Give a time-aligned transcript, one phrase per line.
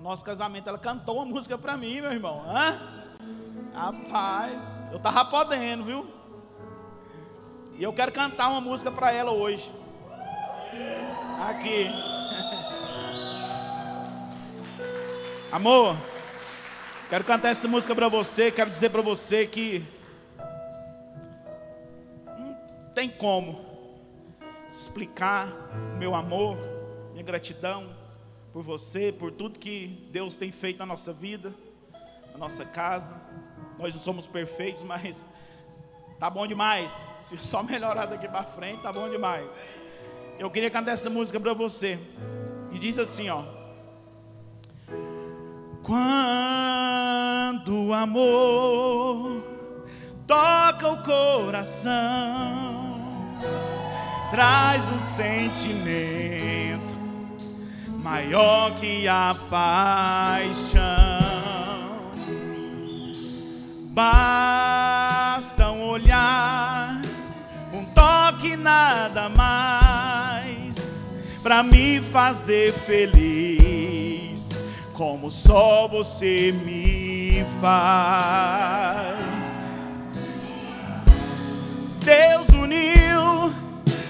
[0.00, 2.44] nosso casamento, ela cantou uma música para mim, meu irmão.
[2.48, 2.78] Hã?
[3.74, 6.06] Rapaz, eu tava podendo, viu?
[7.76, 9.72] E eu quero cantar uma música para ela hoje.
[11.48, 11.88] Aqui.
[15.50, 15.96] Amor,
[17.08, 19.82] quero cantar essa música para você, quero dizer para você que
[22.38, 22.54] não
[22.94, 23.64] tem como
[24.70, 25.48] explicar
[25.98, 26.58] meu amor,
[27.12, 27.97] minha gratidão
[28.58, 31.54] por você, por tudo que Deus tem feito na nossa vida,
[32.32, 33.14] na nossa casa.
[33.78, 35.24] Nós não somos perfeitos, mas
[36.18, 36.90] tá bom demais.
[37.22, 39.48] Se só melhorar daqui para frente, tá bom demais.
[40.40, 42.00] Eu queria cantar essa música para você.
[42.72, 43.44] E diz assim, ó:
[45.84, 46.00] Quando
[47.86, 49.40] o amor
[50.26, 51.92] toca o coração,
[54.32, 56.57] traz um sentimento
[58.08, 60.80] maior que a paixão.
[63.90, 67.02] Basta um olhar,
[67.70, 70.76] um toque, nada mais,
[71.42, 74.48] para me fazer feliz,
[74.94, 79.18] como só você me faz.
[82.00, 83.52] Deus uniu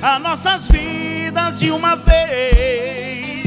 [0.01, 3.38] as nossas vidas de uma vez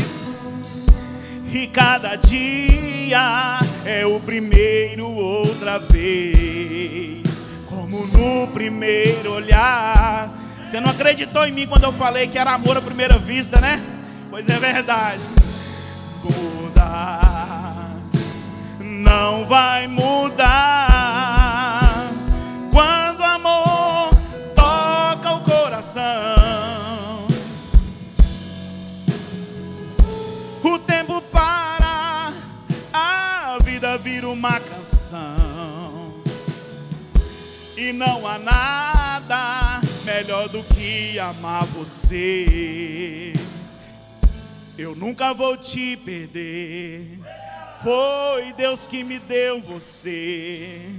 [1.53, 7.23] e cada dia é o primeiro outra vez,
[7.67, 10.31] como no primeiro olhar.
[10.63, 13.83] Você não acreditou em mim quando eu falei que era amor à primeira vista, né?
[14.29, 15.19] Pois é verdade.
[16.23, 17.91] Mudar
[18.79, 20.90] não vai mudar
[34.41, 36.23] uma canção.
[37.77, 43.33] E não há nada melhor do que amar você.
[44.75, 47.19] Eu nunca vou te perder.
[47.83, 50.89] Foi Deus que me deu você.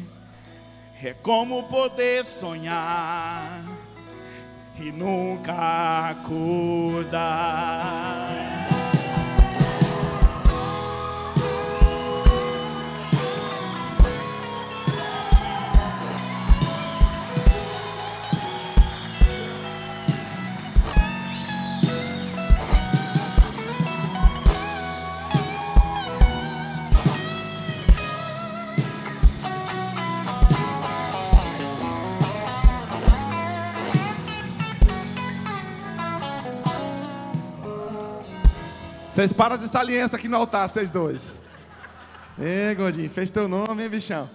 [1.02, 3.64] É como poder sonhar
[4.78, 7.82] e nunca acordar.
[39.22, 41.32] Vocês param de saliência aqui no altar, vocês dois.
[42.36, 44.28] Ê, gordinho, fez teu nome, hein, bichão?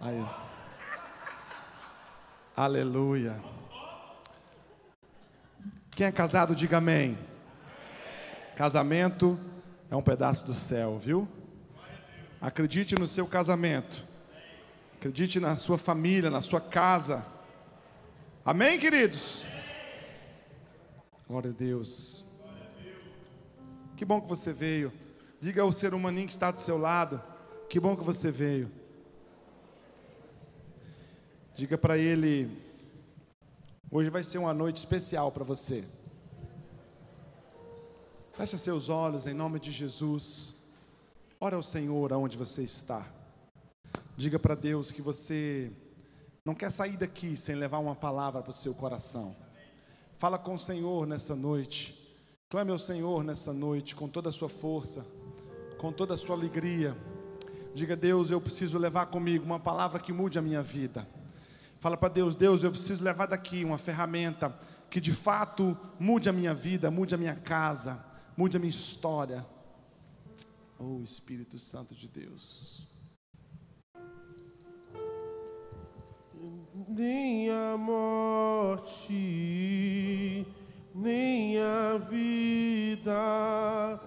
[0.00, 0.24] Aí.
[2.56, 3.38] Aleluia.
[5.90, 7.18] Quem é casado, diga amém.
[8.56, 9.38] Casamento
[9.90, 11.28] é um pedaço do céu, viu?
[12.40, 14.06] Acredite no seu casamento.
[14.96, 17.22] Acredite na sua família, na sua casa.
[18.42, 19.51] Amém, queridos?
[21.32, 22.26] Glória a Deus.
[23.96, 24.92] Que bom que você veio.
[25.40, 27.22] Diga ao ser humaninho que está do seu lado.
[27.70, 28.70] Que bom que você veio.
[31.54, 32.54] Diga para ele:
[33.90, 35.82] hoje vai ser uma noite especial para você.
[38.32, 40.70] Feche seus olhos em nome de Jesus.
[41.40, 43.06] Ora ao Senhor aonde você está.
[44.18, 45.72] Diga para Deus que você
[46.44, 49.34] não quer sair daqui sem levar uma palavra para o seu coração.
[50.22, 51.98] Fala com o Senhor nessa noite.
[52.48, 55.04] Clame ao Senhor nessa noite com toda a sua força,
[55.78, 56.96] com toda a sua alegria.
[57.74, 61.08] Diga, Deus, eu preciso levar comigo uma palavra que mude a minha vida.
[61.80, 64.56] Fala para Deus, Deus, eu preciso levar daqui uma ferramenta
[64.88, 68.00] que de fato mude a minha vida, mude a minha casa,
[68.36, 69.44] mude a minha história.
[70.78, 72.91] Oh Espírito Santo de Deus.
[76.88, 79.14] Nem a morte,
[80.94, 84.00] nem a vida,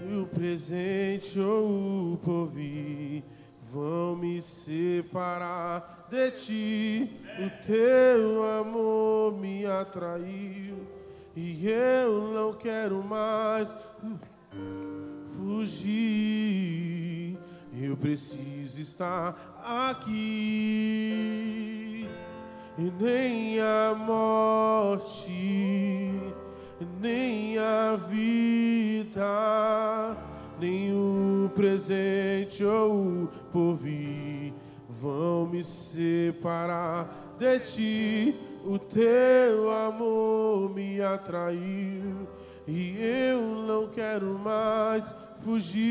[0.00, 3.22] e o presente ou o porvir
[3.62, 7.10] vão me separar de ti.
[7.38, 10.86] O teu amor me atraiu
[11.34, 13.74] e eu não quero mais
[15.36, 17.36] fugir.
[17.76, 20.08] Eu preciso estar aqui.
[22.78, 25.30] E nem a morte,
[27.00, 29.26] nem a vida,
[30.60, 34.52] nem o presente ou o porvir
[34.88, 38.53] vão me separar de ti.
[38.66, 42.26] O teu amor me atraiu
[42.66, 45.82] e eu não quero mais fugir.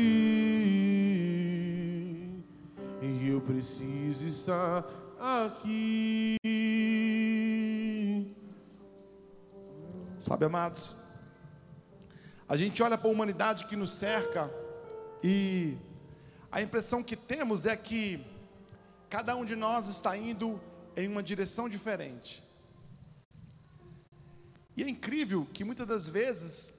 [3.00, 4.84] E eu preciso estar
[5.20, 6.36] aqui.
[10.18, 10.98] Sabe, amados,
[12.48, 14.50] a gente olha para a humanidade que nos cerca
[15.22, 15.76] e
[16.50, 18.26] a impressão que temos é que
[19.08, 20.60] cada um de nós está indo
[20.96, 22.43] em uma direção diferente.
[24.76, 26.72] E é incrível que muitas das vezes,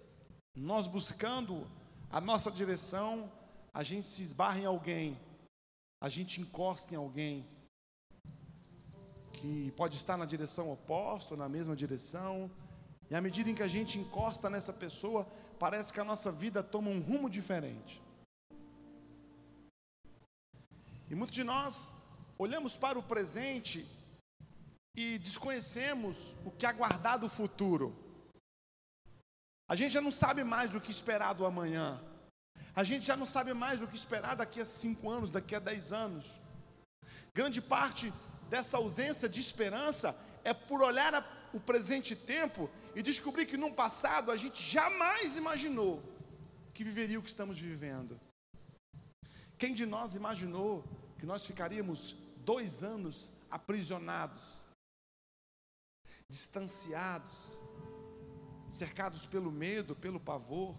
[0.54, 1.66] nós buscando
[2.10, 3.32] a nossa direção,
[3.74, 5.18] a gente se esbarra em alguém,
[6.02, 7.48] a gente encosta em alguém
[9.34, 12.52] que pode estar na direção oposta, ou na mesma direção,
[13.10, 15.26] e à medida em que a gente encosta nessa pessoa,
[15.58, 18.02] parece que a nossa vida toma um rumo diferente.
[21.10, 21.90] E muitos de nós
[22.38, 23.86] olhamos para o presente
[24.96, 27.96] e desconhecemos o que aguardar do futuro.
[29.68, 32.02] A gente já não sabe mais o que esperar do amanhã.
[32.76, 35.60] A gente já não sabe mais o que esperar daqui a cinco anos, daqui a
[35.60, 36.40] dez anos.
[37.34, 38.14] Grande parte
[38.50, 41.14] dessa ausência de esperança é por olhar
[41.54, 46.04] o presente tempo e descobrir que no passado a gente jamais imaginou
[46.74, 48.20] que viveria o que estamos vivendo.
[49.58, 50.84] Quem de nós imaginou
[51.18, 54.65] que nós ficaríamos dois anos aprisionados,
[56.30, 57.60] distanciados,
[58.70, 60.76] cercados pelo medo, pelo pavor,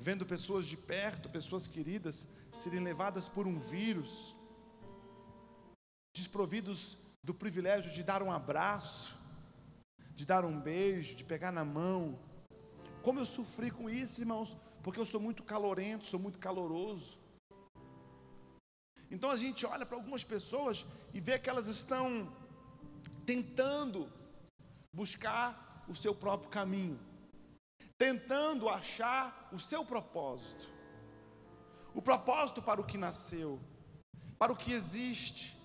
[0.00, 4.34] vendo pessoas de perto, pessoas queridas, serem levadas por um vírus,
[6.14, 9.16] desprovidos do privilégio de dar um abraço,
[10.14, 12.18] de dar um beijo, de pegar na mão.
[13.02, 17.18] Como eu sofri com isso, irmãos, porque eu sou muito calorento, sou muito caloroso.
[19.10, 22.32] Então a gente olha para algumas pessoas e vê que elas estão
[23.24, 24.10] tentando
[24.94, 26.98] buscar o seu próprio caminho,
[27.98, 30.66] tentando achar o seu propósito,
[31.94, 33.60] o propósito para o que nasceu,
[34.38, 35.56] para o que existe,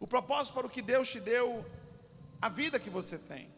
[0.00, 1.64] o propósito para o que Deus te deu,
[2.40, 3.54] a vida que você tem.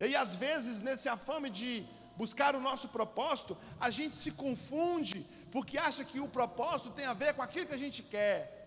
[0.00, 1.86] E às vezes, nesse afame de
[2.16, 7.14] buscar o nosso propósito, a gente se confunde, porque acha que o propósito tem a
[7.14, 8.61] ver com aquilo que a gente quer.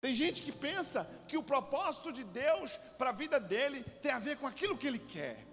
[0.00, 4.18] Tem gente que pensa que o propósito de Deus para a vida dele tem a
[4.18, 5.46] ver com aquilo que ele quer.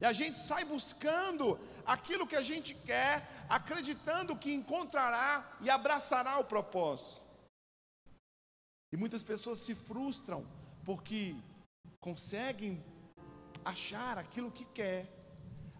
[0.00, 6.38] E a gente sai buscando aquilo que a gente quer, acreditando que encontrará e abraçará
[6.38, 7.24] o propósito.
[8.92, 10.46] E muitas pessoas se frustram
[10.84, 11.34] porque
[12.00, 12.84] conseguem
[13.64, 15.08] achar aquilo que quer,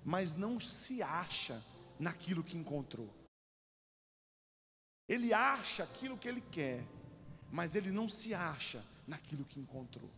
[0.05, 1.63] mas não se acha
[1.99, 3.09] naquilo que encontrou.
[5.09, 6.85] Ele acha aquilo que ele quer,
[7.51, 10.11] mas ele não se acha naquilo que encontrou.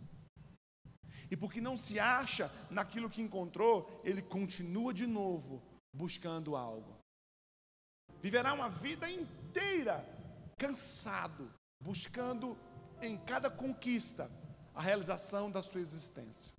[1.30, 5.62] E porque não se acha naquilo que encontrou, ele continua de novo
[5.92, 6.96] buscando algo.
[8.22, 10.04] Viverá uma vida inteira
[10.56, 12.56] cansado, buscando
[13.00, 14.30] em cada conquista
[14.74, 16.54] a realização da sua existência.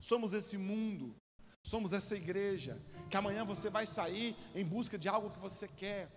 [0.00, 1.16] Somos esse mundo,
[1.64, 6.08] somos essa igreja, que amanhã você vai sair em busca de algo que você quer.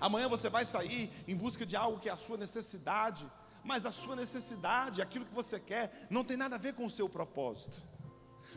[0.00, 3.30] Amanhã você vai sair em busca de algo que é a sua necessidade,
[3.64, 6.90] mas a sua necessidade, aquilo que você quer, não tem nada a ver com o
[6.90, 7.82] seu propósito.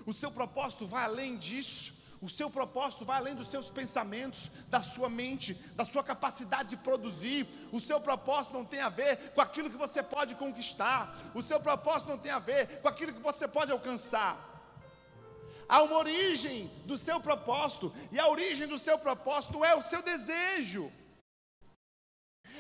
[0.06, 2.02] O seu propósito vai além disso.
[2.22, 6.78] O seu propósito vai além dos seus pensamentos, da sua mente, da sua capacidade de
[6.78, 7.48] produzir.
[7.72, 11.32] O seu propósito não tem a ver com aquilo que você pode conquistar.
[11.34, 14.48] O seu propósito não tem a ver com aquilo que você pode alcançar.
[15.68, 20.02] Há uma origem do seu propósito, e a origem do seu propósito é o seu
[20.04, 20.92] desejo.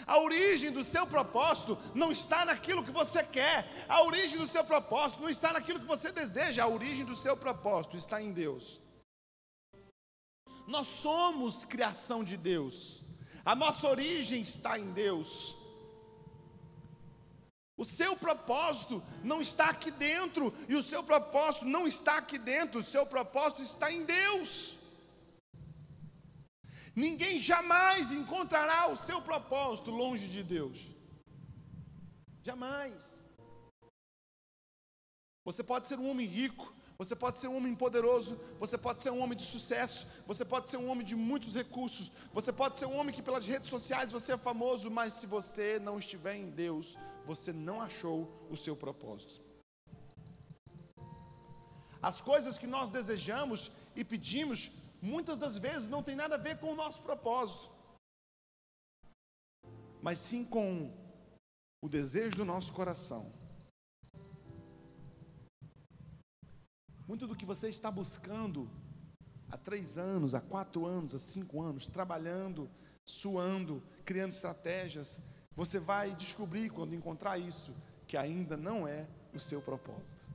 [0.05, 3.85] A origem do seu propósito não está naquilo que você quer.
[3.87, 6.63] A origem do seu propósito não está naquilo que você deseja.
[6.63, 8.81] A origem do seu propósito está em Deus.
[10.67, 13.03] Nós somos criação de Deus.
[13.43, 15.55] A nossa origem está em Deus.
[17.75, 22.79] O seu propósito não está aqui dentro, e o seu propósito não está aqui dentro,
[22.79, 24.75] o seu propósito está em Deus.
[27.03, 30.77] Ninguém jamais encontrará o seu propósito longe de Deus.
[32.47, 32.99] Jamais.
[35.47, 36.65] Você pode ser um homem rico,
[37.01, 40.69] você pode ser um homem poderoso, você pode ser um homem de sucesso, você pode
[40.69, 44.11] ser um homem de muitos recursos, você pode ser um homem que pelas redes sociais
[44.17, 48.17] você é famoso, mas se você não estiver em Deus, você não achou
[48.53, 49.41] o seu propósito.
[52.09, 54.59] As coisas que nós desejamos e pedimos,
[55.01, 57.69] muitas das vezes não tem nada a ver com o nosso propósito,
[60.01, 60.91] mas sim com
[61.81, 63.31] o desejo do nosso coração.
[67.07, 68.69] Muito do que você está buscando
[69.49, 72.69] há três anos, há quatro anos, há cinco anos, trabalhando,
[73.03, 75.21] suando, criando estratégias,
[75.53, 77.75] você vai descobrir quando encontrar isso
[78.07, 80.29] que ainda não é o seu propósito.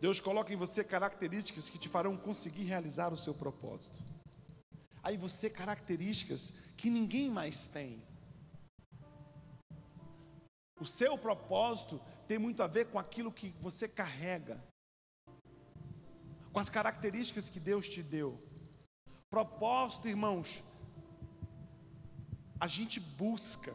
[0.00, 3.96] Deus coloca em você características que te farão conseguir realizar o seu propósito.
[5.02, 8.02] Aí você características que ninguém mais tem.
[10.78, 14.62] O seu propósito tem muito a ver com aquilo que você carrega,
[16.52, 18.38] com as características que Deus te deu.
[19.30, 20.62] Propósito, irmãos,
[22.60, 23.72] a gente busca,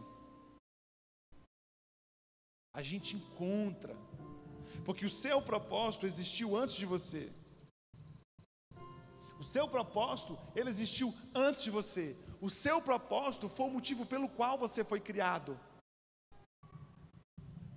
[2.73, 3.95] a gente encontra,
[4.81, 7.31] porque o seu propósito existiu antes de você.
[9.39, 12.15] O seu propósito, ele existiu antes de você.
[12.39, 15.59] O seu propósito foi o motivo pelo qual você foi criado.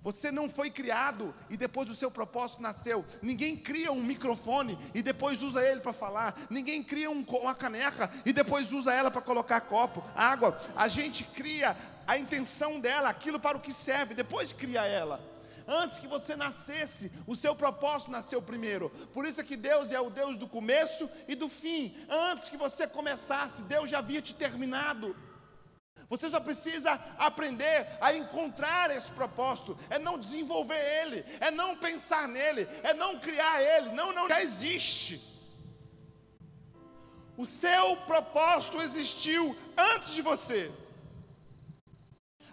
[0.03, 3.03] Você não foi criado e depois o seu propósito nasceu.
[3.19, 6.45] Ninguém cria um microfone e depois usa ele para falar.
[6.47, 10.61] Ninguém cria um, uma caneca e depois usa ela para colocar copo, água.
[10.75, 15.34] A gente cria a intenção dela, aquilo para o que serve, depois cria ela.
[15.67, 18.89] Antes que você nascesse, o seu propósito nasceu primeiro.
[19.13, 21.95] Por isso é que Deus é o Deus do começo e do fim.
[22.07, 25.15] Antes que você começasse, Deus já havia te terminado.
[26.07, 32.27] Você só precisa aprender a encontrar esse propósito, é não desenvolver ele, é não pensar
[32.27, 33.89] nele, é não criar ele.
[33.89, 35.19] Não, não, já existe.
[37.35, 40.71] O seu propósito existiu antes de você.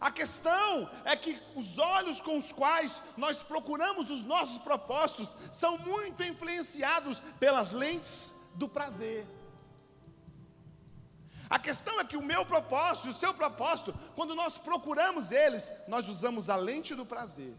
[0.02, 5.78] A questão é que os olhos com os quais nós procuramos os nossos propósitos são
[5.78, 9.25] muito influenciados pelas lentes do prazer.
[11.49, 16.09] A questão é que o meu propósito o seu propósito, quando nós procuramos eles, nós
[16.09, 17.54] usamos a lente do prazer.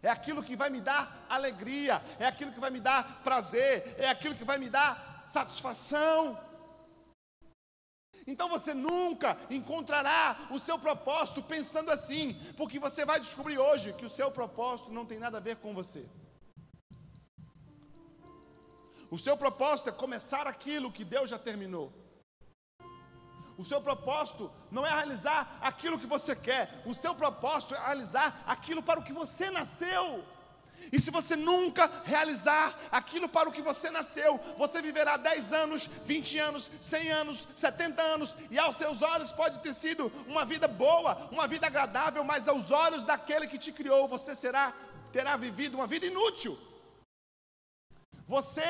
[0.00, 4.08] É aquilo que vai me dar alegria, é aquilo que vai me dar prazer, é
[4.08, 6.38] aquilo que vai me dar satisfação.
[8.26, 14.04] Então você nunca encontrará o seu propósito pensando assim, porque você vai descobrir hoje que
[14.04, 16.08] o seu propósito não tem nada a ver com você.
[19.10, 21.92] O seu propósito é começar aquilo que Deus já terminou.
[23.58, 28.42] O seu propósito não é realizar aquilo que você quer, o seu propósito é realizar
[28.46, 30.24] aquilo para o que você nasceu.
[30.92, 35.86] E se você nunca realizar aquilo para o que você nasceu, você viverá 10 anos,
[36.04, 40.66] 20 anos, 100 anos, 70 anos, e aos seus olhos pode ter sido uma vida
[40.66, 44.74] boa, uma vida agradável, mas aos olhos daquele que te criou, você será
[45.12, 46.56] terá vivido uma vida inútil.
[48.26, 48.62] Você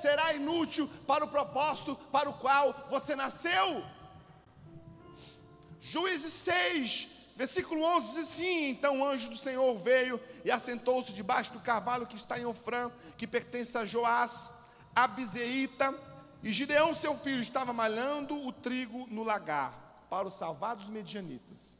[0.00, 3.84] será inútil para o propósito para o qual você nasceu.
[5.80, 11.52] Juízes 6, versículo 11 diz assim: Então o anjo do Senhor veio e assentou-se debaixo
[11.52, 14.50] do cavalo que está em Ofrã, que pertence a Joás,
[14.94, 15.94] a Bizeíta,
[16.42, 21.74] e Gideão, seu filho, estava malhando o trigo no lagar para os salvados medianitas.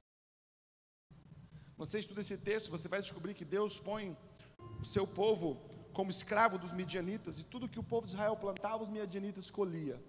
[1.77, 4.17] Você estuda esse texto, você vai descobrir que Deus põe
[4.81, 5.61] o seu povo
[5.93, 10.03] como escravo dos medianitas, e tudo que o povo de Israel plantava, os medianitas colhia.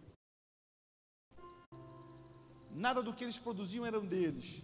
[2.71, 4.63] Nada do que eles produziam eram deles.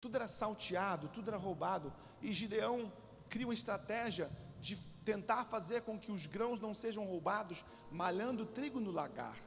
[0.00, 1.92] Tudo era salteado, tudo era roubado.
[2.20, 2.92] E Gideão
[3.28, 8.80] cria uma estratégia de tentar fazer com que os grãos não sejam roubados, malhando trigo
[8.80, 9.38] no lagar.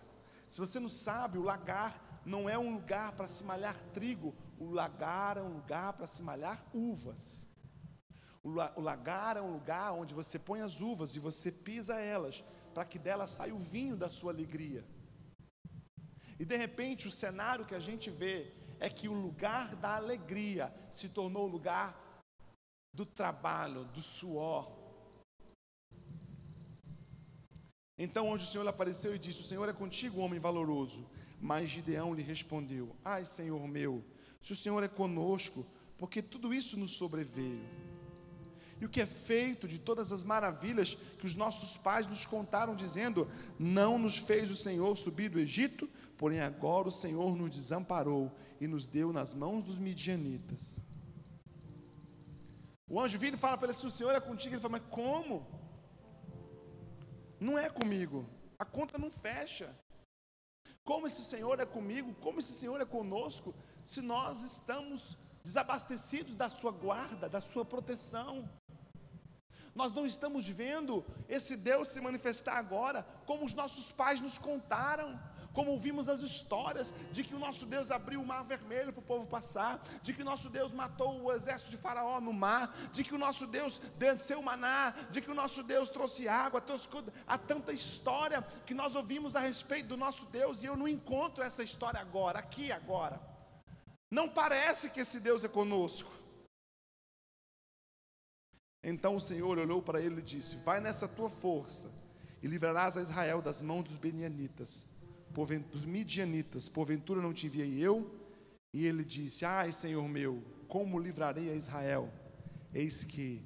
[0.50, 4.72] Se você não sabe, o lagar não é um lugar para se malhar trigo, o
[4.72, 7.48] lagar é um lugar para se malhar uvas.
[8.44, 12.86] O lagar é um lugar onde você põe as uvas e você pisa elas, para
[12.86, 14.86] que delas saia o vinho da sua alegria.
[16.40, 20.74] E de repente o cenário que a gente vê é que o lugar da alegria
[20.94, 22.10] se tornou o lugar
[22.94, 24.72] do trabalho, do suor.
[27.98, 31.06] Então onde o Senhor apareceu e disse: O Senhor é contigo, homem valoroso.
[31.42, 34.04] Mas Gideão lhe respondeu: Ai, Senhor meu,
[34.42, 35.66] se o Senhor é conosco,
[35.98, 37.68] porque tudo isso nos sobreveio.
[38.80, 42.74] E o que é feito de todas as maravilhas que os nossos pais nos contaram,
[42.74, 48.30] dizendo: Não nos fez o Senhor subir do Egito Porém, agora o Senhor nos desamparou
[48.60, 50.80] e nos deu nas mãos dos midianitas.
[52.88, 54.88] O anjo vira e fala para ele: se o Senhor é contigo, ele fala: Mas
[54.90, 55.46] como?
[57.40, 58.26] Não é comigo,
[58.58, 59.74] a conta não fecha.
[60.84, 63.54] Como esse Senhor é comigo, como esse Senhor é conosco,
[63.86, 68.50] se nós estamos desabastecidos da sua guarda, da sua proteção.
[69.74, 75.20] Nós não estamos vendo esse Deus se manifestar agora como os nossos pais nos contaram
[75.54, 79.06] como ouvimos as histórias de que o nosso Deus abriu o mar vermelho para o
[79.06, 83.04] povo passar, de que o nosso Deus matou o exército de Faraó no mar, de
[83.04, 86.88] que o nosso Deus desceu o maná, de que o nosso Deus trouxe água, trouxe...
[87.28, 91.44] há tanta história que nós ouvimos a respeito do nosso Deus e eu não encontro
[91.44, 93.20] essa história agora, aqui agora.
[94.12, 96.12] Não parece que esse Deus é conosco.
[98.84, 101.92] Então o Senhor olhou para ele e disse: Vai nessa tua força
[102.42, 104.89] e livrarás a Israel das mãos dos benianitas
[105.72, 108.10] dos midianitas, porventura não te enviei eu?
[108.74, 112.12] E ele disse: Ai, Senhor meu, como livrarei a Israel?
[112.74, 113.44] Eis que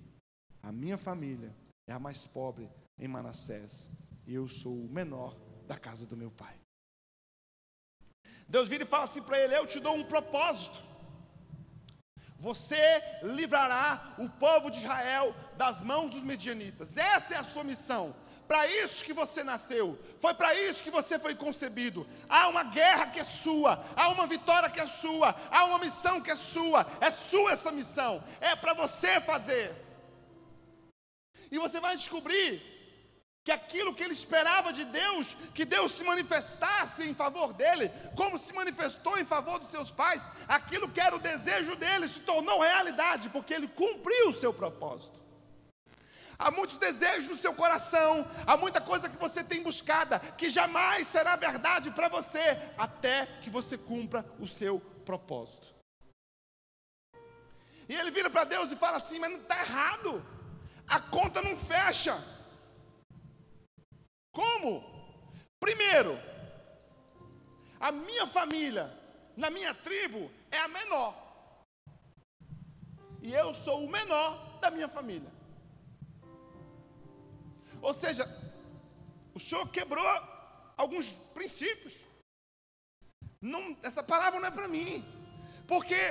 [0.62, 1.56] a minha família
[1.88, 3.92] é a mais pobre em Manassés,
[4.26, 5.38] e eu sou o menor
[5.68, 6.56] da casa do meu pai.
[8.48, 10.94] Deus vira e fala assim para ele: Eu te dou um propósito.
[12.40, 16.98] Você livrará o povo de Israel das mãos dos medianitas.
[16.98, 18.14] Essa é a sua missão
[18.54, 22.06] para isso que você nasceu, foi para isso que você foi concebido.
[22.30, 26.22] Há uma guerra que é sua, há uma vitória que é sua, há uma missão
[26.22, 29.76] que é sua, é sua essa missão, é para você fazer.
[31.50, 32.62] E você vai descobrir
[33.44, 38.38] que aquilo que ele esperava de Deus, que Deus se manifestasse em favor dele, como
[38.38, 42.62] se manifestou em favor dos seus pais, aquilo que era o desejo dele se tornou
[42.62, 45.23] realidade, porque ele cumpriu o seu propósito.
[46.44, 51.08] Há muitos desejos no seu coração, há muita coisa que você tem buscada, que jamais
[51.08, 55.74] será verdade para você, até que você cumpra o seu propósito.
[57.88, 60.22] E ele vira para Deus e fala assim: Mas não está errado,
[60.86, 62.14] a conta não fecha.
[64.34, 64.84] Como?
[65.62, 66.20] Primeiro,
[67.80, 68.92] a minha família,
[69.38, 71.16] na minha tribo, é a menor,
[73.22, 75.43] e eu sou o menor da minha família.
[77.84, 78.24] Ou seja,
[79.36, 80.08] o Senhor quebrou
[80.78, 81.94] alguns princípios.
[83.42, 85.04] Não, essa palavra não é para mim,
[85.68, 86.02] porque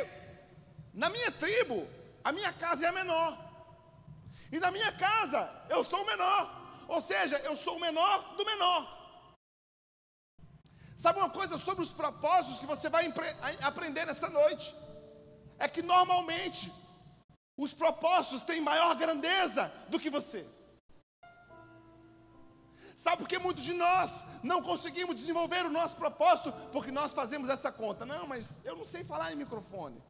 [0.92, 1.88] na minha tribo,
[2.22, 3.32] a minha casa é a menor,
[4.52, 8.44] e na minha casa eu sou o menor, ou seja, eu sou o menor do
[8.44, 8.82] menor.
[10.94, 13.11] Sabe uma coisa sobre os propósitos que você vai
[13.62, 14.74] aprender nessa noite?
[15.58, 16.70] É que normalmente
[17.56, 20.46] os propósitos têm maior grandeza do que você.
[22.96, 26.52] Sabe por que muitos de nós não conseguimos desenvolver o nosso propósito?
[26.72, 28.07] Porque nós fazemos essa conta.
[28.07, 30.02] Não, mas eu não sei falar em microfone.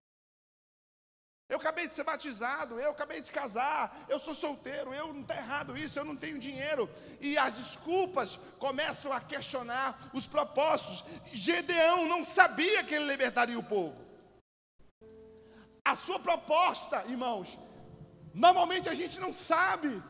[1.52, 5.36] Eu acabei de ser batizado, eu acabei de casar, eu sou solteiro, eu não está
[5.36, 6.88] errado isso, eu não tenho dinheiro.
[7.20, 11.04] E as desculpas começam a questionar os propósitos.
[11.30, 13.94] Gedeão não sabia que ele libertaria o povo.
[15.84, 17.58] A sua proposta, irmãos,
[18.32, 20.02] normalmente a gente não sabe.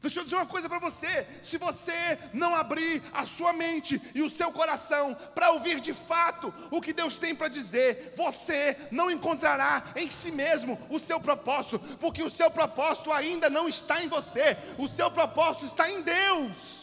[0.00, 4.22] Deixa eu dizer uma coisa para você: se você não abrir a sua mente e
[4.22, 9.10] o seu coração para ouvir de fato o que Deus tem para dizer, você não
[9.10, 14.08] encontrará em si mesmo o seu propósito, porque o seu propósito ainda não está em
[14.08, 16.77] você, o seu propósito está em Deus.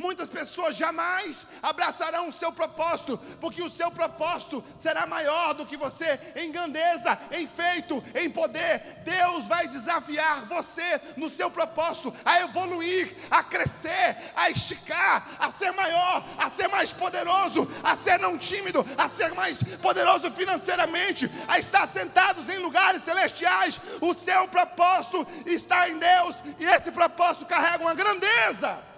[0.00, 5.76] Muitas pessoas jamais abraçarão o seu propósito, porque o seu propósito será maior do que
[5.76, 9.02] você em grandeza, em feito, em poder.
[9.04, 15.70] Deus vai desafiar você no seu propósito a evoluir, a crescer, a esticar, a ser
[15.72, 21.58] maior, a ser mais poderoso, a ser não tímido, a ser mais poderoso financeiramente, a
[21.58, 23.78] estar sentados em lugares celestiais.
[24.00, 28.88] O seu propósito está em Deus e esse propósito carrega uma grandeza.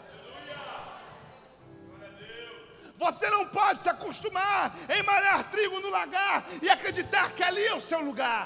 [3.02, 7.74] Você não pode se acostumar em malhar trigo no lagar e acreditar que ali é
[7.74, 8.44] o seu lugar.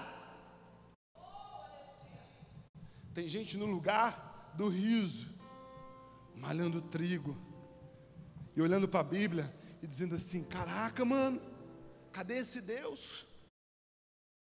[3.15, 5.29] Tem gente no lugar do riso,
[6.35, 7.37] malhando trigo
[8.55, 11.39] e olhando para a Bíblia e dizendo assim: Caraca, mano,
[12.11, 13.27] cadê esse Deus?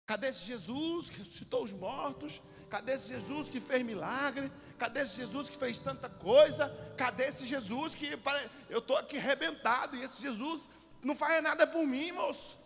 [0.05, 2.41] Cadê esse Jesus que ressuscitou os mortos?
[2.69, 4.49] Cadê esse Jesus que fez milagre?
[4.77, 6.69] Cadê esse Jesus que fez tanta coisa?
[6.97, 8.19] Cadê esse Jesus que
[8.69, 10.67] eu estou aqui arrebentado e esse Jesus
[11.01, 12.59] não faz nada por mim, moço?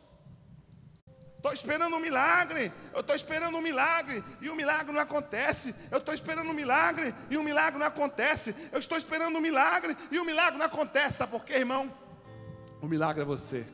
[1.38, 5.74] Estou esperando um milagre, eu estou esperando um milagre e o milagre não acontece.
[5.90, 8.54] Eu estou esperando um milagre e o milagre não acontece.
[8.74, 11.20] Eu estou esperando um milagre e o milagre não acontece.
[11.20, 11.90] Sabe por quê, irmão?
[12.82, 13.66] O milagre é você.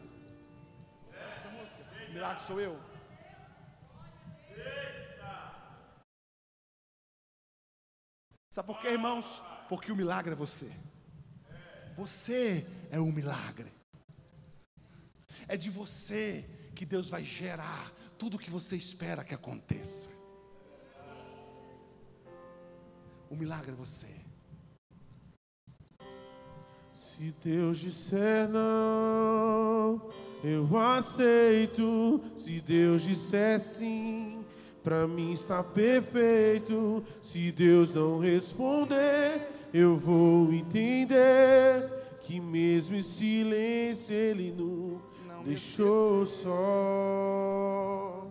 [2.07, 2.79] O milagre sou eu.
[8.55, 9.41] Sabe por quê, irmãos?
[9.67, 10.71] Porque o milagre é você.
[11.97, 13.69] Você é o milagre.
[15.45, 20.09] É de você que Deus vai gerar tudo o que você espera que aconteça.
[23.29, 24.07] o milagre é você.
[26.93, 30.09] Se Deus disser não,
[30.41, 32.23] eu aceito.
[32.37, 34.44] Se Deus disser sim,
[34.85, 37.03] para mim está perfeito.
[37.23, 39.41] Se Deus não responder,
[39.73, 41.89] eu vou entender
[42.21, 48.27] que mesmo em silêncio Ele não, Não deixou só.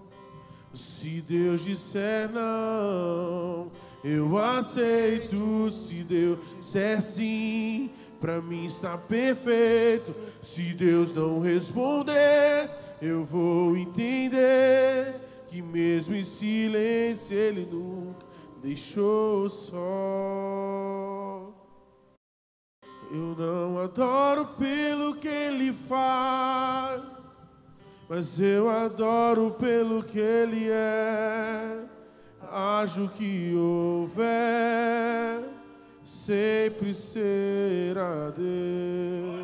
[0.73, 3.73] Se Deus disser não,
[4.05, 5.73] eu aceito.
[5.73, 7.91] Se Deus disser sim,
[8.21, 10.15] para mim está perfeito.
[10.41, 12.71] Se Deus não responder,
[13.03, 15.24] eu vou entender
[15.55, 18.27] que mesmo em silêncio Ele nunca
[18.61, 19.77] deixou só.
[23.09, 27.05] Eu não adoro pelo que Ele faz.
[28.09, 31.85] Mas eu adoro pelo que Ele é.
[32.51, 34.25] Ajo que houver,
[36.05, 39.44] sempre será Deus.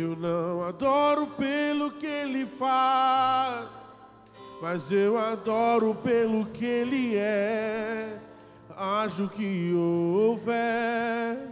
[0.00, 3.68] Eu não adoro pelo que Ele faz,
[4.62, 8.20] mas eu adoro pelo que Ele é.
[8.76, 11.50] Ajo que houver,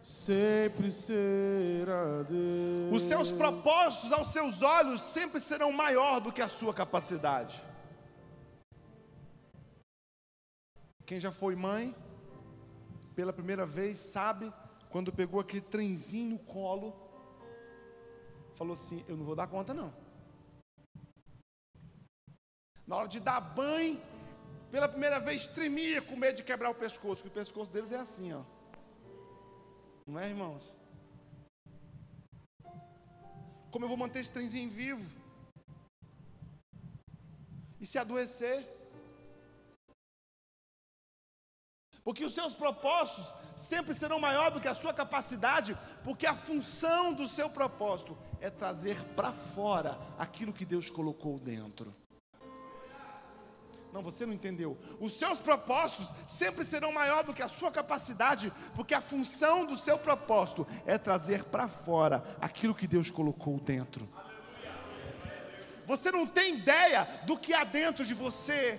[0.00, 2.92] sempre será Deus.
[2.92, 7.60] Os seus propósitos aos seus olhos sempre serão maior do que a sua capacidade.
[11.04, 11.92] Quem já foi mãe,
[13.16, 14.52] pela primeira vez, sabe
[14.88, 17.07] quando pegou aquele trenzinho no colo,
[18.58, 19.90] falou assim: Eu não vou dar conta, não.
[22.86, 24.00] Na hora de dar banho,
[24.72, 28.00] pela primeira vez tremia com medo de quebrar o pescoço, que o pescoço deles é
[28.06, 28.42] assim, ó.
[30.06, 30.64] Não é, irmãos?
[33.70, 35.06] Como eu vou manter esse trenzinho vivo?
[37.80, 38.58] E se adoecer?
[42.02, 43.26] Porque os seus propósitos
[43.70, 48.50] sempre serão maior do que a sua capacidade, porque a função do seu propósito é
[48.50, 51.94] trazer para fora aquilo que Deus colocou dentro.
[53.92, 54.76] Não, você não entendeu.
[55.00, 59.76] Os seus propósitos sempre serão maior do que a sua capacidade, porque a função do
[59.76, 64.08] seu propósito é trazer para fora aquilo que Deus colocou dentro.
[65.86, 68.78] Você não tem ideia do que há dentro de você.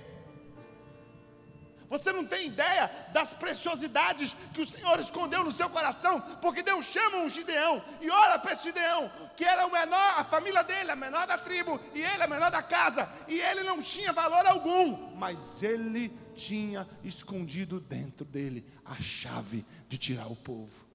[1.89, 6.86] Você não tem ideia das preciosidades que o Senhor escondeu no seu coração, porque Deus
[6.86, 10.91] chama um Gideão e ora para esse Gideão, que era o menor, a família dele,
[10.91, 14.45] a menor da tribo, e ele a menor da casa, e ele não tinha valor
[14.45, 20.88] algum, mas ele tinha escondido dentro dele a chave de tirar o povo.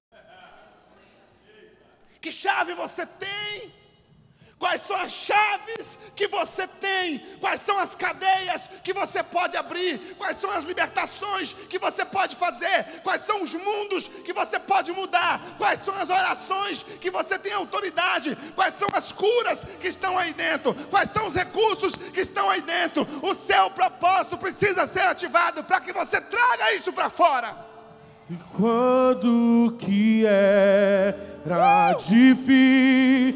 [2.21, 3.71] Que chave você tem?
[4.65, 7.19] Quais são as chaves que você tem?
[7.39, 10.15] Quais são as cadeias que você pode abrir?
[10.17, 12.83] Quais são as libertações que você pode fazer?
[13.03, 15.39] Quais são os mundos que você pode mudar?
[15.59, 18.35] Quais são as orações que você tem autoridade?
[18.55, 20.73] Quais são as curas que estão aí dentro?
[20.89, 23.07] Quais são os recursos que estão aí dentro?
[23.21, 27.74] O seu propósito precisa ser ativado para que você traga isso para fora.
[28.27, 33.35] E quando que era difícil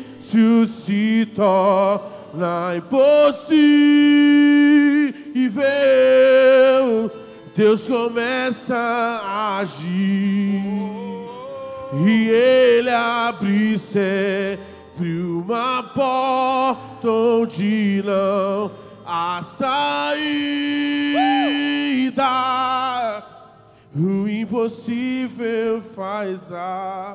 [0.66, 3.52] se torna impossível,
[7.56, 10.60] Deus começa a agir
[12.04, 18.72] e Ele abre sempre uma porta onde não
[19.06, 20.50] há saída.
[24.50, 27.14] Impossível faz acontecer.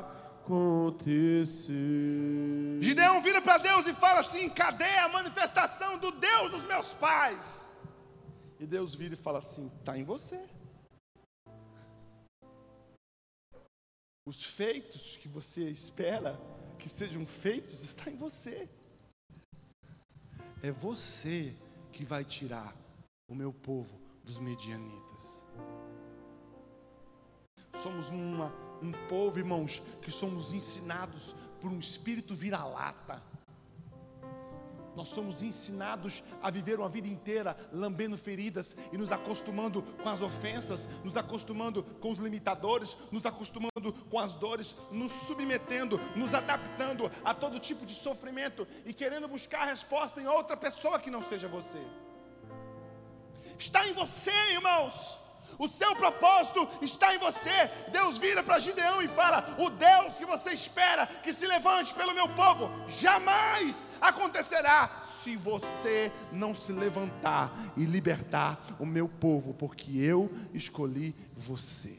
[2.80, 7.66] Gideão vira para Deus e fala assim: cadê a manifestação do Deus dos meus pais?
[8.60, 10.40] E Deus vira e fala assim: está em você.
[14.24, 16.40] Os feitos que você espera
[16.78, 18.68] que sejam feitos está em você.
[20.62, 21.52] É você
[21.90, 22.76] que vai tirar
[23.28, 25.43] o meu povo dos medianitas.
[27.82, 33.22] Somos uma, um povo, irmãos, que somos ensinados por um espírito vira-lata.
[34.94, 40.20] Nós somos ensinados a viver uma vida inteira lambendo feridas e nos acostumando com as
[40.20, 47.10] ofensas, nos acostumando com os limitadores, nos acostumando com as dores, nos submetendo, nos adaptando
[47.24, 51.48] a todo tipo de sofrimento e querendo buscar resposta em outra pessoa que não seja
[51.48, 51.82] você.
[53.58, 55.23] Está em você, irmãos.
[55.58, 57.70] O seu propósito está em você.
[57.92, 62.14] Deus vira para Gideão e fala: O Deus que você espera que se levante pelo
[62.14, 65.02] meu povo, jamais acontecerá.
[65.22, 71.98] se você não se levantar e libertar o meu povo, porque eu escolhi você.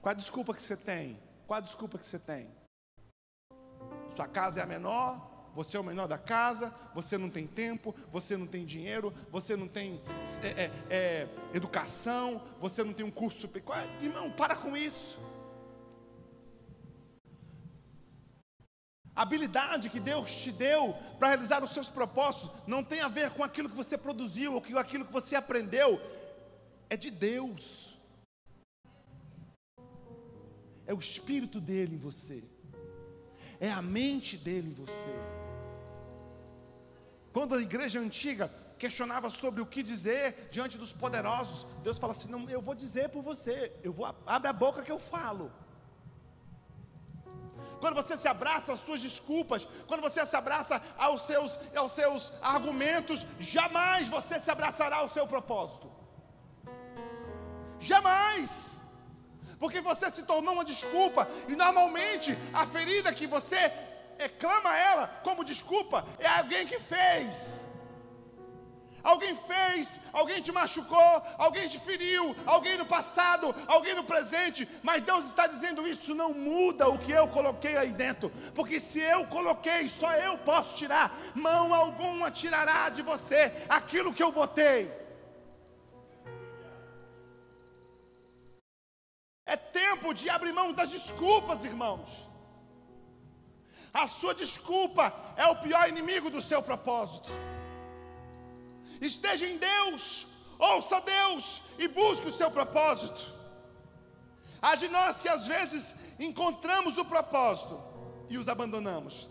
[0.00, 1.16] Qual a desculpa que você tem?
[1.46, 2.48] Qual a desculpa que você tem?
[4.16, 7.94] Sua casa é a menor, você é o menor da casa, você não tem tempo,
[8.10, 10.00] você não tem dinheiro, você não tem
[10.42, 13.76] é, é, é, educação, você não tem um curso superior.
[14.00, 15.20] Irmão, para com isso.
[19.14, 23.30] A habilidade que Deus te deu para realizar os seus propósitos não tem a ver
[23.30, 26.00] com aquilo que você produziu ou com aquilo que você aprendeu,
[26.88, 27.98] é de Deus.
[30.86, 32.42] É o espírito dele em você.
[33.60, 35.41] É a mente dele em você.
[37.32, 42.28] Quando a igreja antiga questionava sobre o que dizer diante dos poderosos, Deus fala assim:
[42.28, 43.72] "Não, eu vou dizer por você.
[43.82, 45.50] Eu vou abre a boca que eu falo."
[47.82, 52.32] quando você se abraça às suas desculpas, quando você se abraça aos seus, aos seus
[52.40, 55.90] argumentos, jamais você se abraçará ao seu propósito.
[57.80, 58.80] Jamais.
[59.58, 63.60] Porque você se tornou uma desculpa, e normalmente a ferida que você
[64.28, 67.62] clama ela como desculpa é alguém que fez.
[69.02, 75.02] Alguém fez, alguém te machucou, alguém te feriu, alguém no passado, alguém no presente, mas
[75.02, 79.26] Deus está dizendo: Isso não muda o que eu coloquei aí dentro, porque se eu
[79.26, 85.02] coloquei, só eu posso tirar, mão alguma tirará de você aquilo que eu botei.
[89.44, 92.31] É tempo de abrir mão das desculpas, irmãos.
[93.92, 97.30] A sua desculpa é o pior inimigo do seu propósito
[99.06, 100.26] esteja em Deus,
[100.58, 103.20] ouça Deus e busque o seu propósito.
[104.60, 107.82] Há de nós que às vezes encontramos o propósito
[108.28, 109.28] e os abandonamos.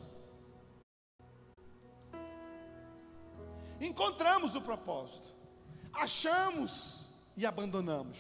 [3.79, 5.27] Encontramos o propósito,
[5.91, 8.19] achamos e abandonamos,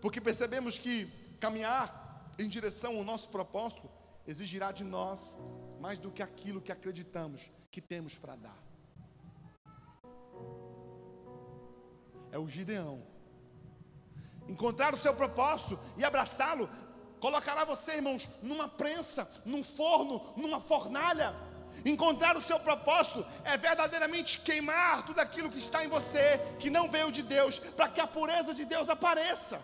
[0.00, 3.90] porque percebemos que caminhar em direção ao nosso propósito
[4.30, 5.20] exigirá de nós
[5.84, 8.70] mais do que aquilo que acreditamos que temos para dar.
[12.32, 13.02] é o Gideão.
[14.48, 16.68] Encontrar o seu propósito e abraçá-lo,
[17.20, 21.34] colocará você, irmãos, numa prensa, num forno, numa fornalha.
[21.84, 26.90] Encontrar o seu propósito é verdadeiramente queimar tudo aquilo que está em você, que não
[26.90, 29.60] veio de Deus, para que a pureza de Deus apareça.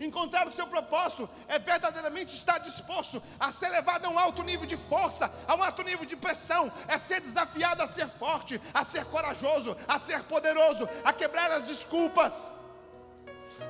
[0.00, 4.64] Encontrar o seu propósito é verdadeiramente estar disposto a ser levado a um alto nível
[4.66, 8.84] de força, a um alto nível de pressão, é ser desafiado a ser forte, a
[8.84, 12.32] ser corajoso, a ser poderoso, a quebrar as desculpas.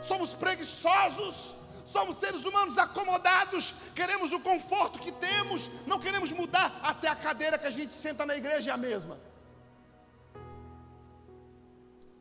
[0.06, 7.08] Somos preguiçosos, somos seres humanos acomodados, queremos o conforto que temos, não queremos mudar, até
[7.08, 9.18] a cadeira que a gente senta na igreja é a mesma.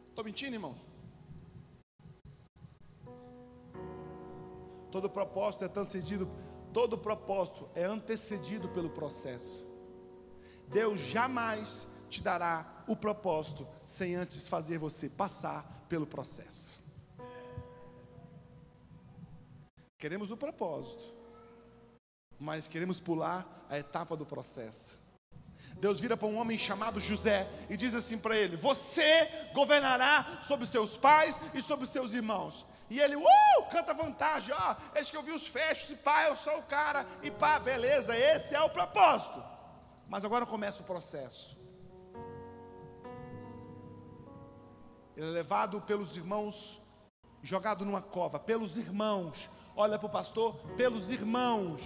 [0.10, 0.87] Estou mentindo, irmão?
[4.92, 6.30] Todo propósito é antecedido,
[6.74, 9.66] todo propósito é antecedido pelo processo.
[10.68, 16.82] Deus jamais te dará o propósito sem antes fazer você passar pelo processo.
[19.98, 21.04] Queremos o propósito,
[22.40, 25.00] mas queremos pular a etapa do processo.
[25.80, 30.66] Deus vira para um homem chamado José e diz assim para ele: Você governará sobre
[30.66, 32.66] seus pais e sobre seus irmãos.
[32.90, 36.36] E ele, uh, canta vantagem, ó, eis que eu vi os fechos, e pá, eu
[36.38, 39.44] sou o cara, e pá, beleza, esse é o propósito.
[40.08, 41.58] Mas agora começa o processo.
[45.18, 46.80] Ele é levado pelos irmãos,
[47.42, 49.50] jogado numa cova, pelos irmãos.
[49.76, 51.82] Olha para o pastor, pelos irmãos.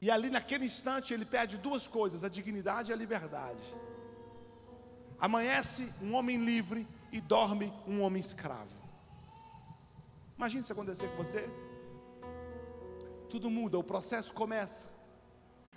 [0.00, 3.62] E ali naquele instante ele perde duas coisas: a dignidade e a liberdade.
[5.22, 8.76] Amanhece um homem livre e dorme um homem escravo.
[10.36, 11.48] Imagine isso acontecer com você.
[13.30, 14.88] Tudo muda, o processo começa.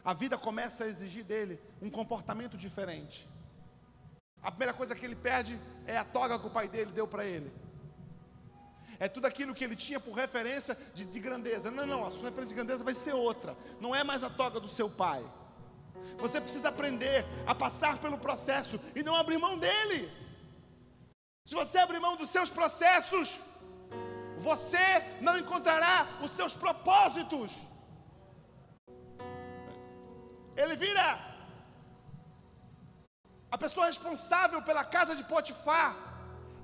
[0.03, 3.29] A vida começa a exigir dele um comportamento diferente.
[4.41, 7.23] A primeira coisa que ele perde é a toga que o pai dele deu para
[7.23, 7.53] ele.
[8.99, 11.69] É tudo aquilo que ele tinha por referência de, de grandeza.
[11.69, 13.55] Não, não, a sua referência de grandeza vai ser outra.
[13.79, 15.23] Não é mais a toga do seu pai.
[16.17, 19.99] Você precisa aprender a passar pelo processo e não abrir mão dele.
[21.45, 23.39] Se você abrir mão dos seus processos,
[24.37, 24.85] você
[25.21, 27.51] não encontrará os seus propósitos.
[30.55, 31.07] Ele vira
[33.51, 35.93] a pessoa responsável pela casa de Potifar,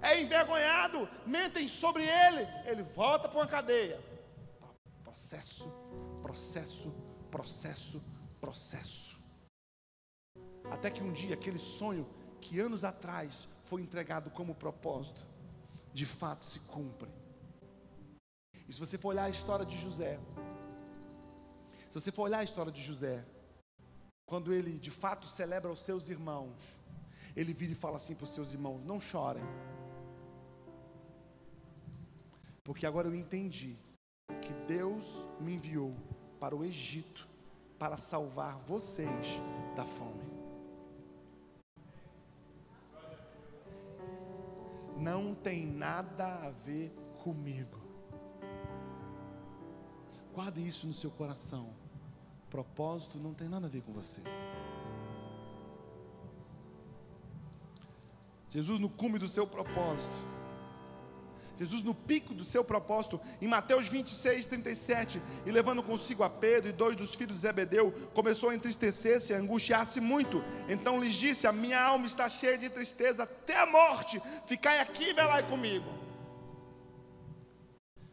[0.01, 3.99] é envergonhado, mentem sobre ele, ele volta para uma cadeia.
[5.04, 5.82] Processo
[6.32, 6.93] processo,
[7.30, 8.01] processo,
[8.39, 9.11] processo.
[10.69, 12.08] Até que um dia aquele sonho
[12.39, 15.25] que anos atrás foi entregado como propósito,
[15.93, 17.10] de fato se cumpre.
[18.67, 20.19] E se você for olhar a história de José,
[21.89, 23.25] se você for olhar a história de José,
[24.25, 26.56] quando ele de fato celebra os seus irmãos,
[27.36, 29.43] ele vira e fala assim para os seus irmãos: não chorem,
[32.63, 33.75] porque agora eu entendi
[34.41, 35.93] que Deus me enviou
[36.39, 37.27] para o Egito
[37.77, 39.27] para salvar vocês
[39.75, 40.31] da fome.
[45.01, 47.81] Não tem nada a ver comigo.
[50.31, 51.73] Guarde isso no seu coração.
[52.51, 54.21] Propósito não tem nada a ver com você.
[58.51, 60.15] Jesus, no cume do seu propósito,
[61.62, 66.71] Jesus no pico do seu propósito, em Mateus 26, 37, e levando consigo a Pedro
[66.71, 70.43] e dois dos filhos de Zebedeu, começou a entristecer-se, a angustiar-se muito.
[70.67, 75.10] Então lhes disse: A minha alma está cheia de tristeza até a morte, ficai aqui
[75.10, 75.86] e velai comigo.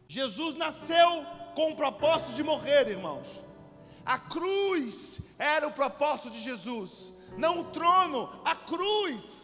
[0.07, 3.43] Jesus nasceu com o propósito de morrer, irmãos.
[4.05, 9.38] A cruz era o propósito de Jesus, não o trono, a cruz.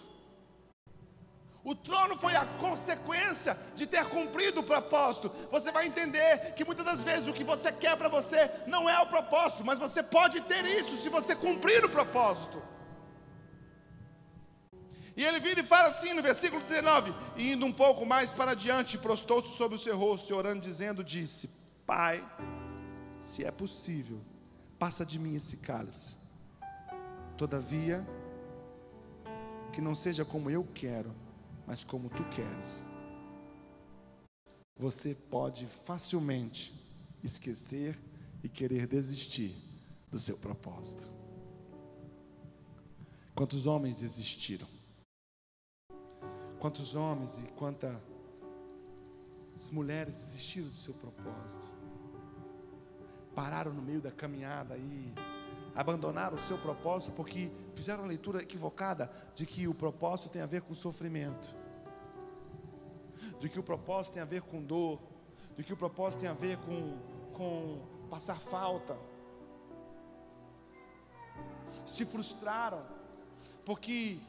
[1.65, 5.31] O trono foi a consequência de ter cumprido o propósito.
[5.51, 9.01] Você vai entender que muitas das vezes o que você quer para você não é
[9.01, 12.61] o propósito, mas você pode ter isso se você cumprir o propósito.
[15.17, 18.53] E ele vira e fala assim no versículo 19: e indo um pouco mais para
[18.53, 21.49] diante, prostou-se sobre o seu rosto, e orando, dizendo: Disse,
[21.83, 22.23] Pai,
[23.19, 24.21] se é possível,
[24.77, 26.15] passa de mim esse cálice.
[27.35, 28.05] Todavia,
[29.73, 31.24] que não seja como eu quero,
[31.67, 32.83] mas como tu queres.
[34.77, 36.73] Você pode facilmente
[37.23, 37.97] esquecer
[38.43, 39.55] e querer desistir
[40.11, 41.09] do seu propósito.
[43.33, 44.67] Quantos homens desistiram?
[46.59, 47.99] Quantos homens e quantas
[49.71, 51.73] mulheres desistiram do seu propósito?
[53.33, 55.13] Pararam no meio da caminhada e
[55.75, 60.45] abandonaram o seu propósito porque fizeram a leitura equivocada de que o propósito tem a
[60.45, 61.53] ver com sofrimento,
[63.39, 64.99] de que o propósito tem a ver com dor,
[65.57, 66.97] de que o propósito tem a ver com,
[67.33, 68.97] com passar falta.
[71.85, 72.83] Se frustraram
[73.65, 74.19] porque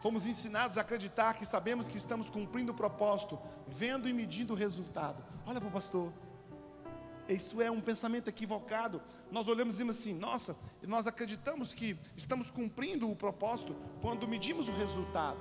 [0.00, 4.56] fomos ensinados a acreditar que sabemos que estamos cumprindo o propósito, vendo e medindo o
[4.56, 5.22] resultado.
[5.46, 6.12] Olha para o pastor,
[7.28, 9.00] isso é um pensamento equivocado.
[9.30, 14.68] Nós olhamos e dizemos assim: nossa, nós acreditamos que estamos cumprindo o propósito quando medimos
[14.68, 15.38] o resultado.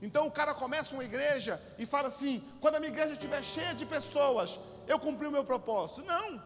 [0.00, 3.74] Então o cara começa uma igreja e fala assim: quando a minha igreja estiver cheia
[3.74, 6.02] de pessoas, eu cumpri o meu propósito.
[6.02, 6.42] Não.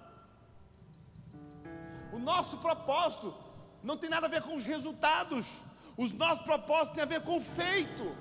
[2.13, 3.35] O nosso propósito
[3.83, 5.47] não tem nada a ver com os resultados.
[5.97, 8.17] Os nossos propósitos têm a ver com o feito.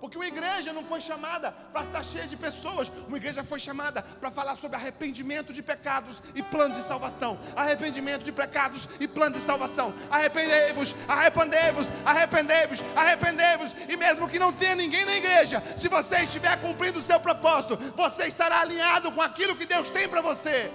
[0.00, 4.02] Porque uma igreja não foi chamada para estar cheia de pessoas, uma igreja foi chamada
[4.02, 7.38] para falar sobre arrependimento de pecados e plano de salvação.
[7.56, 9.92] Arrependimento de pecados e plano de salvação.
[10.10, 13.74] Arrependei-vos, arrependei-vos, arrependei-vos, arrependei-vos.
[13.88, 17.76] E mesmo que não tenha ninguém na igreja, se você estiver cumprindo o seu propósito,
[17.96, 20.70] você estará alinhado com aquilo que Deus tem para você.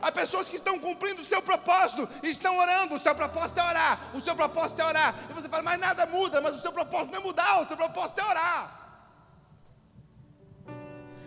[0.00, 2.94] Há pessoas que estão cumprindo o seu propósito e estão orando.
[2.94, 4.00] O seu propósito é orar.
[4.14, 5.14] O seu propósito é orar.
[5.28, 6.40] E você fala, mas nada muda.
[6.40, 7.62] Mas o seu propósito não é mudar.
[7.62, 8.78] O seu propósito é orar.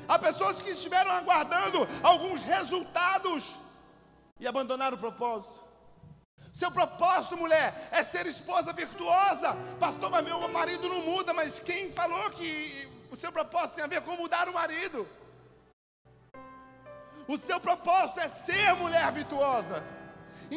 [0.07, 3.55] Há pessoas que estiveram aguardando alguns resultados
[4.39, 5.61] e abandonaram o propósito.
[6.53, 9.55] Seu propósito, mulher, é ser esposa virtuosa.
[9.79, 11.33] Pastor, mas meu marido não muda.
[11.33, 15.07] Mas quem falou que o seu propósito tem a ver com mudar o marido?
[17.31, 19.81] O seu propósito é ser mulher virtuosa.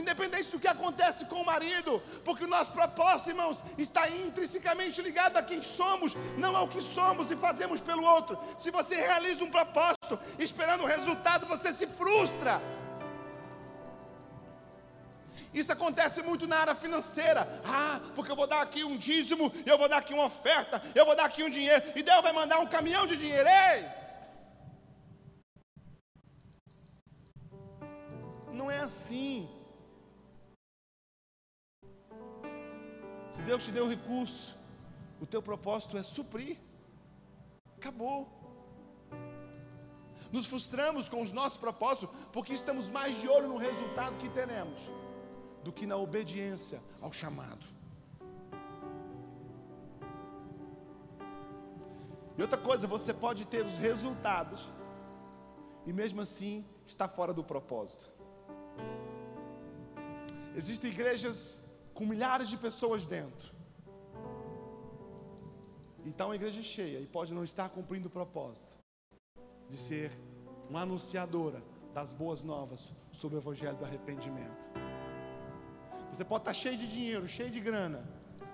[0.01, 5.37] Independente do que acontece com o marido, porque o nosso propósito, irmãos, está intrinsecamente ligado
[5.37, 8.37] a quem somos, não ao que somos e fazemos pelo outro.
[8.59, 12.61] Se você realiza um propósito esperando o resultado, você se frustra.
[15.53, 17.43] Isso acontece muito na área financeira.
[17.65, 21.07] Ah, porque eu vou dar aqui um dízimo, eu vou dar aqui uma oferta, eu
[21.07, 23.49] vou dar aqui um dinheiro, e Deus vai mandar um caminhão de dinheiro.
[23.49, 24.04] Ei!
[28.65, 29.47] Não é assim.
[33.31, 34.57] Se Deus te deu recurso,
[35.21, 36.57] o teu propósito é suprir.
[37.77, 38.27] Acabou.
[40.33, 44.81] Nos frustramos com os nossos propósitos porque estamos mais de olho no resultado que teremos
[45.63, 47.67] do que na obediência ao chamado.
[52.37, 54.69] E outra coisa, você pode ter os resultados
[55.87, 58.14] e mesmo assim está fora do propósito.
[60.57, 61.63] Existem igrejas
[61.93, 63.55] com milhares de pessoas dentro.
[66.05, 68.77] E está uma igreja cheia e pode não estar cumprindo o propósito
[69.69, 70.13] de ser
[70.69, 71.63] uma anunciadora
[71.93, 74.69] das boas novas sobre o evangelho do arrependimento.
[76.13, 78.05] Você pode estar cheio de dinheiro, cheio de grana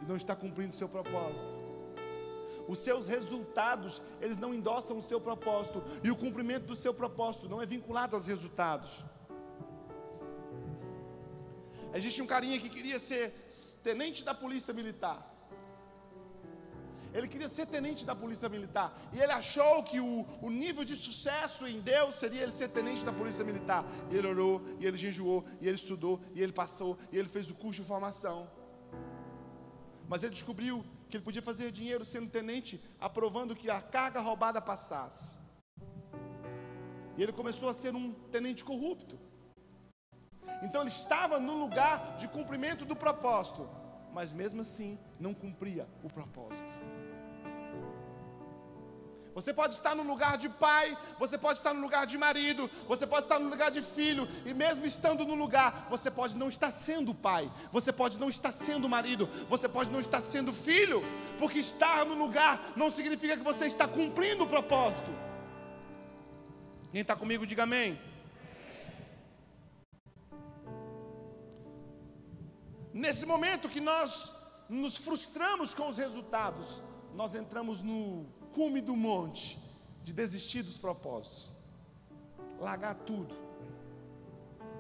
[0.01, 1.59] e não está cumprindo o seu propósito.
[2.69, 7.49] Os seus resultados, eles não endossam o seu propósito, e o cumprimento do seu propósito
[7.49, 9.05] não é vinculado aos resultados.
[11.93, 13.33] Existe um carinha que queria ser
[13.83, 15.19] tenente da polícia militar.
[17.13, 18.97] Ele queria ser tenente da polícia militar.
[19.13, 23.05] E ele achou que o, o nível de sucesso em Deus seria ele ser tenente
[23.05, 23.85] da polícia militar.
[24.11, 27.51] E ele orou, e ele jejuou, e ele estudou, e ele passou, e ele fez
[27.51, 28.49] o curso de formação.
[30.09, 34.61] Mas ele descobriu que ele podia fazer dinheiro sendo tenente, aprovando que a carga roubada
[34.61, 35.37] passasse.
[37.17, 39.19] E ele começou a ser um tenente corrupto.
[40.63, 43.69] Então ele estava no lugar de cumprimento do propósito,
[44.13, 46.81] mas mesmo assim não cumpria o propósito.
[49.35, 53.07] Você pode estar no lugar de pai, você pode estar no lugar de marido, você
[53.07, 56.71] pode estar no lugar de filho, e mesmo estando no lugar, você pode não estar
[56.71, 61.03] sendo pai, você pode não estar sendo marido, você pode não estar sendo filho,
[61.39, 65.11] porque estar no lugar não significa que você está cumprindo o propósito.
[66.91, 67.99] Quem está comigo, diga amém.
[72.93, 74.33] Nesse momento que nós
[74.69, 76.83] nos frustramos com os resultados,
[77.15, 79.59] nós entramos no cume do monte
[80.03, 81.53] de desistir dos propósitos,
[82.59, 83.35] largar tudo.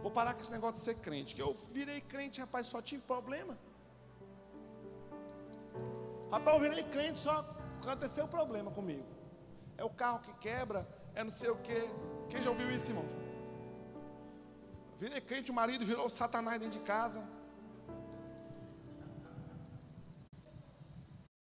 [0.02, 3.02] Vou parar com esse negócio de ser crente, que eu virei crente, rapaz, só tive
[3.02, 3.56] problema.
[6.30, 7.44] Rapaz, eu virei crente, só
[7.80, 9.06] aconteceu problema comigo.
[9.76, 11.88] É o carro que quebra, é não sei o que.
[12.28, 13.04] Quem já ouviu isso, irmão?
[14.98, 17.22] Virei crente, o marido virou Satanás dentro de casa.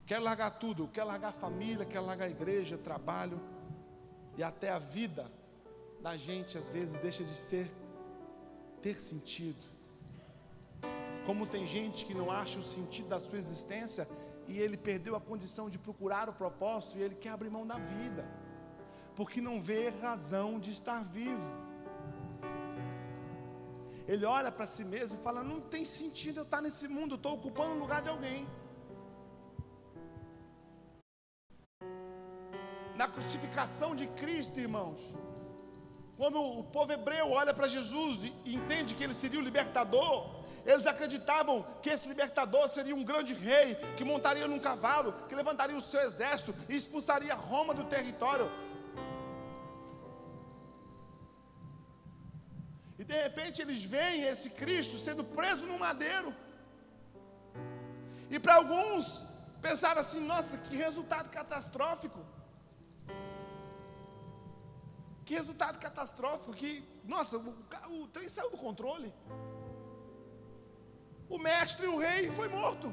[0.09, 3.38] Quer largar tudo, quer largar a família, quer largar a igreja, trabalho
[4.38, 5.30] e até a vida
[6.00, 7.70] da gente às vezes deixa de ser
[8.80, 9.62] ter sentido.
[11.26, 14.09] Como tem gente que não acha o sentido da sua existência
[14.46, 17.76] e ele perdeu a condição de procurar o propósito e ele quer abrir mão da
[17.76, 18.24] vida,
[19.14, 21.50] porque não vê razão de estar vivo.
[24.06, 27.16] Ele olha para si mesmo e fala: Não tem sentido eu estar nesse mundo, eu
[27.16, 28.48] estou ocupando o lugar de alguém.
[33.19, 35.01] Crucificação de Cristo, irmãos.
[36.19, 40.14] Quando o povo hebreu olha para Jesus e entende que ele seria o libertador,
[40.71, 45.77] eles acreditavam que esse libertador seria um grande rei que montaria num cavalo, que levantaria
[45.77, 48.49] o seu exército e expulsaria Roma do território.
[53.01, 56.31] E de repente eles veem esse Cristo sendo preso no madeiro.
[58.35, 59.05] E para alguns
[59.69, 62.21] pensaram assim: nossa, que resultado catastrófico.
[65.29, 67.55] Que resultado catastrófico, que, nossa, o,
[68.03, 69.12] o trem saiu do controle.
[71.29, 72.91] O mestre e o rei foi morto.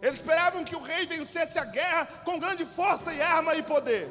[0.00, 4.08] Eles esperavam que o rei vencesse a guerra com grande força e arma e poder.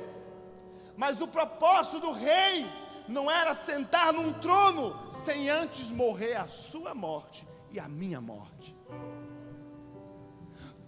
[0.95, 2.63] Mas o propósito do rei
[3.07, 8.77] não era sentar num trono sem antes morrer a sua morte e a minha morte.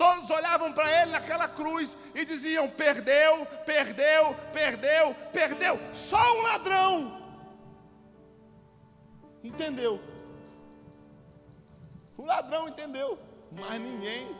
[0.02, 5.78] Todos olhavam para ele naquela cruz e diziam: perdeu, perdeu, perdeu, perdeu.
[5.94, 7.22] Só um ladrão
[9.44, 10.02] entendeu.
[12.18, 13.20] O ladrão entendeu,
[13.52, 14.36] mas ninguém.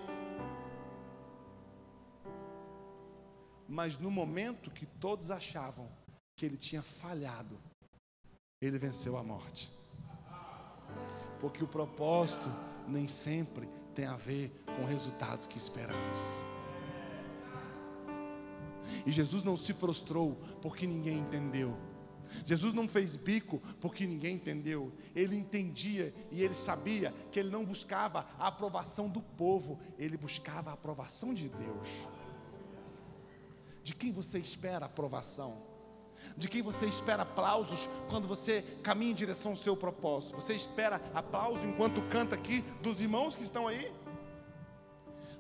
[3.68, 5.88] Mas no momento que todos achavam
[6.36, 7.62] que ele tinha falhado,
[8.60, 9.72] ele venceu a morte.
[11.40, 12.50] Porque o propósito
[12.88, 16.18] nem sempre tem a ver com resultados que esperamos.
[19.06, 21.78] E Jesus não se frustrou porque ninguém entendeu.
[22.46, 24.92] Jesus não fez bico porque ninguém entendeu.
[25.16, 30.70] Ele entendia e ele sabia que ele não buscava a aprovação do povo, ele buscava
[30.70, 31.90] a aprovação de Deus.
[33.84, 35.71] De quem você espera aprovação?
[36.38, 40.36] De quem você espera aplausos quando você caminha em direção ao seu propósito?
[40.36, 43.92] Você espera aplauso enquanto canta aqui dos irmãos que estão aí?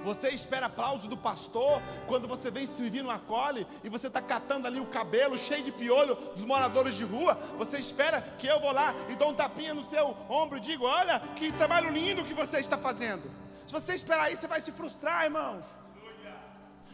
[0.03, 4.67] Você espera aplauso do pastor quando você vem servir no acole e você está catando
[4.67, 7.35] ali o cabelo cheio de piolho dos moradores de rua.
[7.57, 10.85] Você espera que eu vou lá e dou um tapinha no seu ombro e digo:
[10.85, 13.29] Olha que trabalho lindo que você está fazendo.
[13.67, 15.63] Se você esperar isso, você vai se frustrar, irmãos.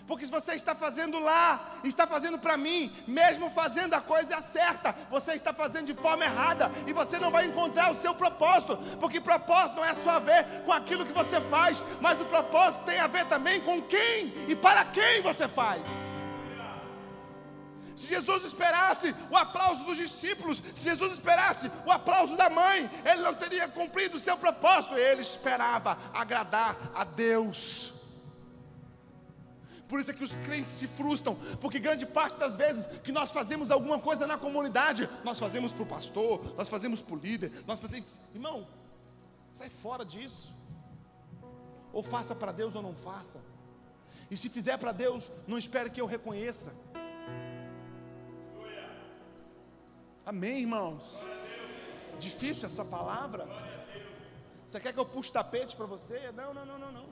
[0.08, 4.96] Porque se você está fazendo lá, está fazendo para mim, mesmo fazendo a coisa certa,
[5.12, 9.20] você está fazendo de forma errada e você não vai encontrar o seu propósito, porque
[9.20, 13.00] propósito não é só a ver com aquilo que você faz, mas o propósito tem
[13.00, 15.82] a ver também com quem e para quem você faz.
[17.98, 23.24] Se Jesus esperasse o aplauso dos discípulos, se Jesus esperasse o aplauso da mãe, ele
[23.24, 27.97] não teria cumprido o seu propósito, ele esperava agradar a Deus.
[29.88, 33.32] Por isso é que os crentes se frustram, porque grande parte das vezes que nós
[33.32, 37.64] fazemos alguma coisa na comunidade, nós fazemos para o pastor, nós fazemos para o líder,
[37.66, 38.08] nós fazemos.
[38.34, 38.68] Irmão,
[39.54, 40.54] sai fora disso.
[41.94, 43.40] Ou faça para Deus ou não faça.
[44.30, 46.74] E se fizer para Deus, não espere que eu reconheça.
[50.26, 51.18] Amém, irmãos?
[52.20, 53.48] Difícil essa palavra?
[54.68, 56.30] Você quer que eu puxe tapete para você?
[56.34, 57.06] Não, não, não, não, não.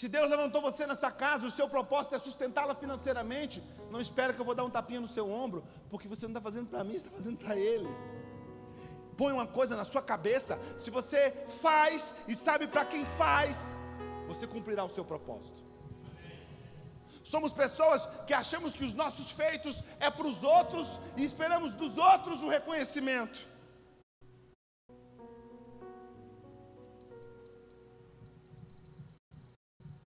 [0.00, 4.40] Se Deus levantou você nessa casa, o seu propósito é sustentá-la financeiramente, não espera que
[4.40, 6.94] eu vou dar um tapinha no seu ombro, porque você não está fazendo para mim,
[6.94, 7.86] está fazendo para Ele.
[9.18, 13.60] Põe uma coisa na sua cabeça: se você faz e sabe para quem faz,
[14.26, 15.62] você cumprirá o seu propósito.
[17.22, 21.98] Somos pessoas que achamos que os nossos feitos é para os outros e esperamos dos
[21.98, 23.49] outros o reconhecimento.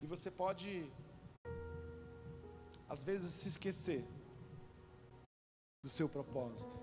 [0.01, 0.90] E você pode,
[2.88, 4.05] às vezes, se esquecer
[5.82, 6.80] do seu propósito,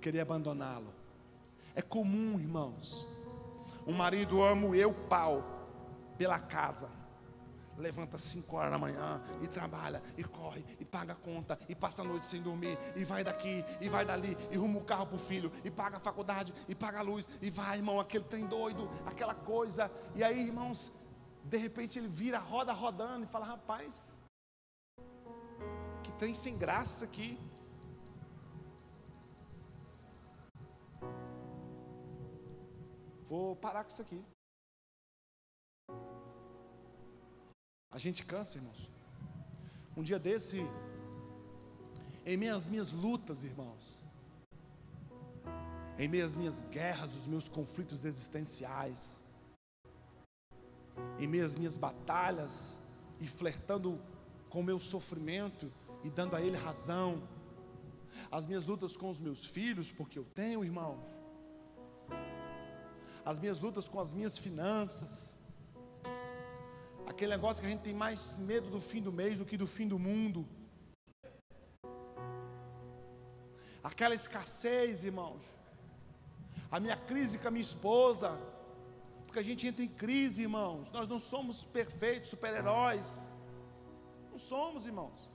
[0.00, 0.92] querer abandoná-lo.
[1.74, 3.06] É comum, irmãos.
[3.86, 5.42] Um marido ama o eu pau
[6.18, 6.90] pela casa.
[7.76, 11.74] Levanta às 5 horas da manhã e trabalha, e corre, e paga a conta, e
[11.76, 15.06] passa a noite sem dormir, e vai daqui, e vai dali, e ruma o carro
[15.06, 18.24] para o filho, e paga a faculdade, e paga a luz, e vai, irmão, aquele
[18.24, 19.88] trem doido, aquela coisa.
[20.16, 20.92] E aí, irmãos,
[21.44, 23.94] de repente ele vira a roda rodando e fala: Rapaz,
[26.02, 27.38] que trem sem graça aqui.
[33.28, 34.24] Vou parar com isso aqui.
[37.90, 38.90] A gente cansa, irmãos.
[39.96, 40.58] Um dia desse,
[42.24, 43.84] em meio às minhas lutas, irmãos,
[45.98, 49.20] em meio às minhas guerras, os meus conflitos existenciais,
[51.18, 52.78] em meio às minhas batalhas
[53.20, 54.00] e flertando
[54.48, 55.72] com o meu sofrimento
[56.04, 57.22] e dando a Ele razão,
[58.30, 61.00] as minhas lutas com os meus filhos, porque eu tenho irmãos,
[63.24, 65.36] as minhas lutas com as minhas finanças,
[67.06, 69.66] aquele negócio que a gente tem mais medo do fim do mês do que do
[69.66, 70.46] fim do mundo,
[73.82, 75.42] aquela escassez, irmãos,
[76.70, 78.38] a minha crise com a minha esposa,
[79.28, 80.90] porque a gente entra em crise, irmãos.
[80.90, 83.08] Nós não somos perfeitos, super-heróis.
[84.30, 85.30] Não somos, irmãos.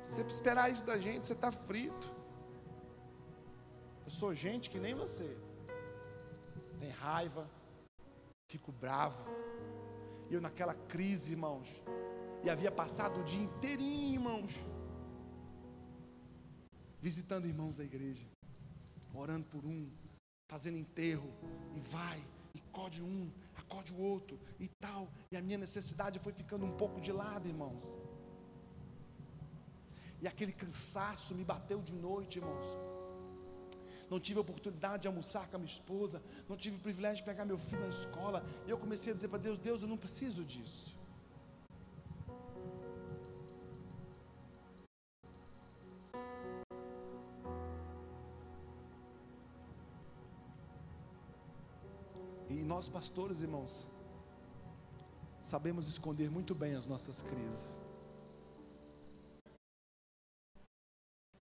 [0.00, 2.06] Se você esperar isso da gente, você está frito.
[4.06, 5.28] Eu sou gente que nem você.
[6.80, 7.46] Tem raiva,
[8.48, 9.26] fico bravo.
[10.30, 11.68] E eu naquela crise, irmãos.
[12.42, 14.54] E havia passado o dia inteirinho, irmãos.
[17.02, 18.26] Visitando irmãos da igreja.
[19.12, 19.90] Orando por um,
[20.46, 21.30] fazendo enterro,
[21.74, 22.22] e vai,
[22.54, 26.76] e code um, acode o outro, e tal, e a minha necessidade foi ficando um
[26.76, 27.84] pouco de lado, irmãos.
[30.20, 32.66] E aquele cansaço me bateu de noite, irmãos.
[34.08, 37.30] Não tive a oportunidade de almoçar com a minha esposa, não tive o privilégio de
[37.30, 39.96] pegar meu filho na escola, e eu comecei a dizer para Deus: Deus, eu não
[39.96, 40.95] preciso disso.
[52.86, 53.86] Nós, pastores, irmãos,
[55.42, 57.76] sabemos esconder muito bem as nossas crises.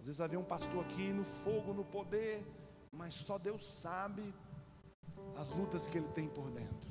[0.01, 2.45] Às vezes havia um pastor aqui no fogo, no poder,
[2.93, 4.35] mas só Deus sabe
[5.37, 6.91] as lutas que ele tem por dentro.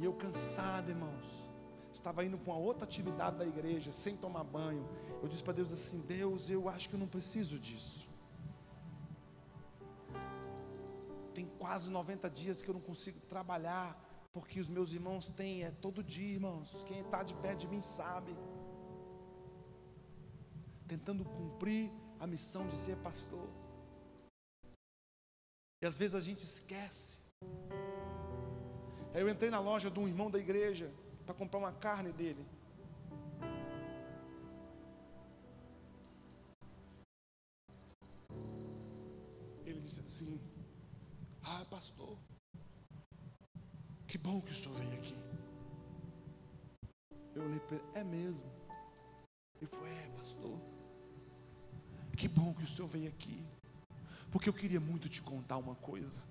[0.00, 1.26] E eu cansado, irmãos,
[1.92, 4.86] estava indo para uma outra atividade da igreja, sem tomar banho.
[5.22, 8.13] Eu disse para Deus assim: Deus, eu acho que eu não preciso disso.
[11.34, 13.88] Tem quase 90 dias que eu não consigo trabalhar,
[14.32, 16.84] porque os meus irmãos têm, é todo dia, irmãos.
[16.84, 18.32] Quem está de pé de mim sabe.
[20.86, 23.48] Tentando cumprir a missão de ser pastor.
[25.82, 27.18] E às vezes a gente esquece.
[29.12, 30.90] Aí eu entrei na loja de um irmão da igreja
[31.26, 32.44] para comprar uma carne dele.
[39.64, 40.40] Ele disse assim:
[41.44, 42.16] Ah, pastor,
[44.06, 45.16] que bom que o senhor veio aqui.
[47.34, 48.50] Eu olhei para ele, é mesmo.
[49.60, 50.58] Ele falou, é, pastor.
[52.16, 53.44] Que bom que o senhor veio aqui.
[54.30, 56.22] Porque eu queria muito te contar uma coisa.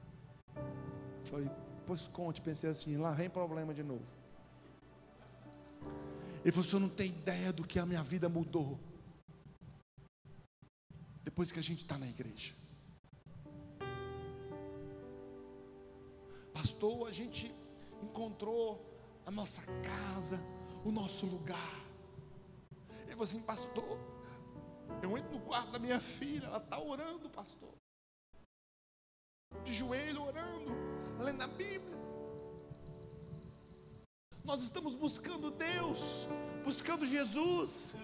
[1.25, 1.49] Falei,
[1.85, 2.41] pois conte.
[2.41, 4.05] Pensei assim, lá vem problema de novo.
[6.41, 8.79] Ele falou, o senhor não tem ideia do que a minha vida mudou.
[11.23, 12.53] Depois que a gente está na igreja.
[16.83, 17.55] Pastor, a gente
[18.01, 18.67] encontrou
[19.25, 20.37] a nossa casa,
[20.83, 21.75] o nosso lugar.
[23.03, 23.97] Ele falou assim, pastor,
[25.01, 27.69] eu entro no quarto da minha filha, ela está orando, pastor
[29.63, 30.71] de joelho orando,
[31.19, 31.97] lendo a Bíblia.
[34.43, 36.27] Nós estamos buscando Deus,
[36.65, 37.95] buscando Jesus.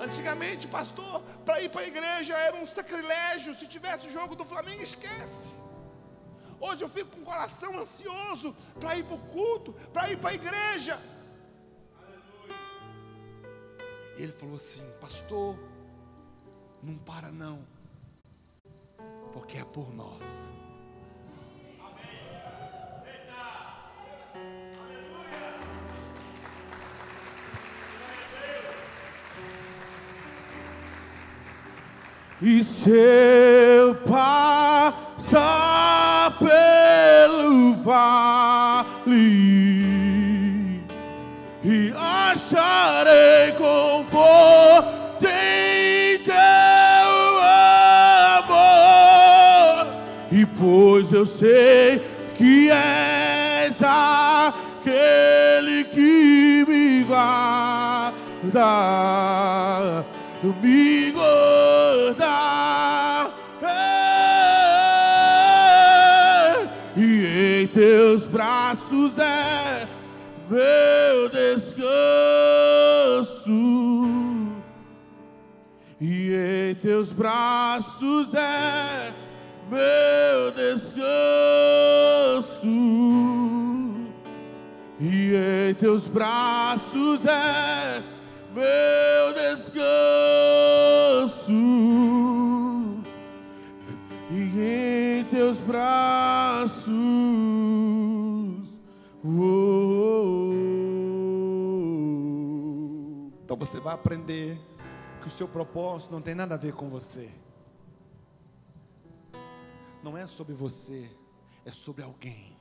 [0.00, 3.52] Antigamente, pastor, para ir para a igreja era um sacrilégio.
[3.56, 5.59] Se tivesse jogo do Flamengo, esquece.
[6.60, 10.30] Hoje eu fico com o coração ansioso para ir para o culto, para ir para
[10.30, 11.00] a igreja.
[14.16, 15.58] Ele falou assim, pastor,
[16.82, 17.64] não para não
[19.32, 20.50] porque é por nós.
[32.42, 35.69] E se eu passar
[51.20, 52.00] eu sei
[52.34, 58.14] que és aquele que me guarda,
[60.62, 62.40] me guarda.
[66.96, 69.86] E em teus braços é
[70.48, 71.90] meu descanso.
[76.00, 78.99] E em teus braços é
[79.70, 81.06] meu descanso,
[84.98, 85.32] e
[85.70, 88.02] em teus braços é
[88.52, 89.80] meu descanso,
[94.28, 96.90] e em teus braços.
[103.44, 104.58] Então você vai aprender
[105.22, 107.30] que o seu propósito não tem nada a ver com você
[110.02, 111.10] não é sobre você,
[111.64, 112.56] é sobre alguém.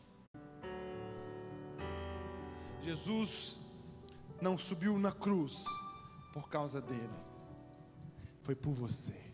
[2.82, 3.60] Jesus
[4.42, 5.64] não subiu na cruz
[6.34, 7.10] por causa dele,
[8.42, 9.30] foi por você.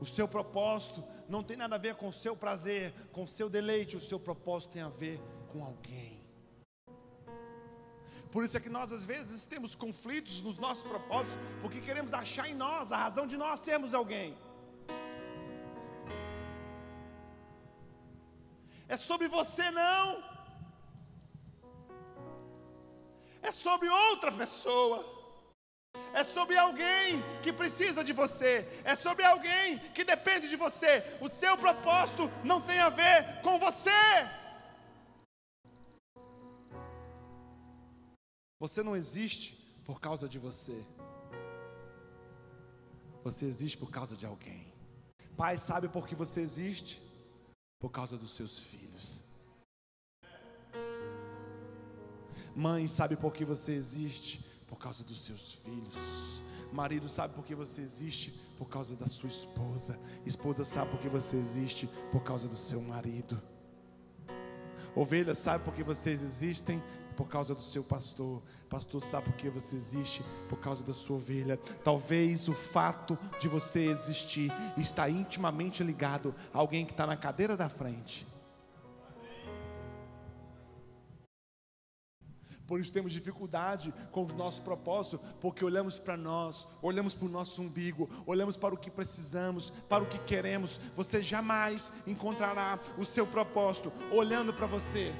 [0.00, 3.48] O seu propósito não tem nada a ver com o seu prazer, com o seu
[3.48, 5.20] deleite, o seu propósito tem a ver
[5.52, 6.20] com alguém.
[8.32, 12.48] Por isso é que nós às vezes temos conflitos nos nossos propósitos, porque queremos achar
[12.48, 14.36] em nós a razão de nós sermos alguém.
[18.94, 20.06] É sobre você não.
[23.48, 24.98] É sobre outra pessoa.
[26.12, 28.52] É sobre alguém que precisa de você.
[28.84, 30.92] É sobre alguém que depende de você.
[31.22, 34.02] O seu propósito não tem a ver com você.
[38.60, 39.48] Você não existe
[39.86, 40.78] por causa de você.
[43.24, 44.70] Você existe por causa de alguém.
[45.34, 47.00] Pai sabe por que você existe?
[47.82, 49.20] Por causa dos seus filhos.
[52.54, 54.40] Mãe sabe por que você existe?
[54.68, 56.40] Por causa dos seus filhos.
[56.72, 58.30] Marido sabe por que você existe?
[58.56, 59.98] Por causa da sua esposa.
[60.24, 61.88] Esposa sabe por que você existe?
[62.12, 63.42] Por causa do seu marido.
[64.94, 66.80] Ovelha sabe por que vocês existem?
[67.12, 68.42] Por causa do seu pastor.
[68.68, 70.22] Pastor sabe por que você existe?
[70.48, 71.58] Por causa da sua ovelha.
[71.84, 77.56] Talvez o fato de você existir está intimamente ligado a alguém que está na cadeira
[77.56, 78.26] da frente.
[82.66, 87.30] Por isso temos dificuldade com os nossos propósitos, porque olhamos para nós, olhamos para o
[87.30, 90.80] nosso umbigo, olhamos para o que precisamos, para o que queremos.
[90.96, 95.12] Você jamais encontrará o seu propósito olhando para você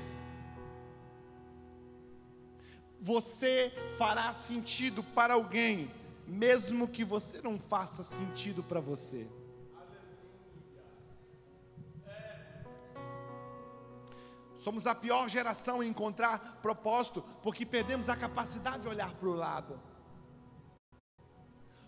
[3.03, 5.91] você fará sentido para alguém,
[6.25, 9.29] mesmo que você não faça sentido para você.
[14.55, 19.35] Somos a pior geração em encontrar propósito, porque perdemos a capacidade de olhar para o
[19.35, 19.81] lado.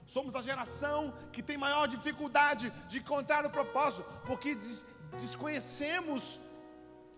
[0.05, 6.41] Somos a geração que tem maior dificuldade de encontrar o propósito, porque des desconhecemos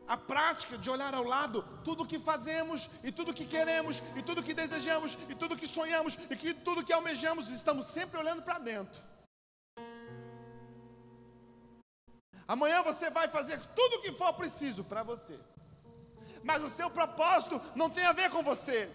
[0.06, 4.42] a prática de olhar ao lado tudo que fazemos e tudo que queremos e tudo
[4.42, 8.58] que desejamos e tudo que sonhamos e que tudo que almejamos, estamos sempre olhando para
[8.58, 9.02] dentro.
[12.46, 15.38] Amanhã você vai fazer tudo o que for preciso para você.
[16.44, 18.88] Mas o seu propósito não tem a ver com você.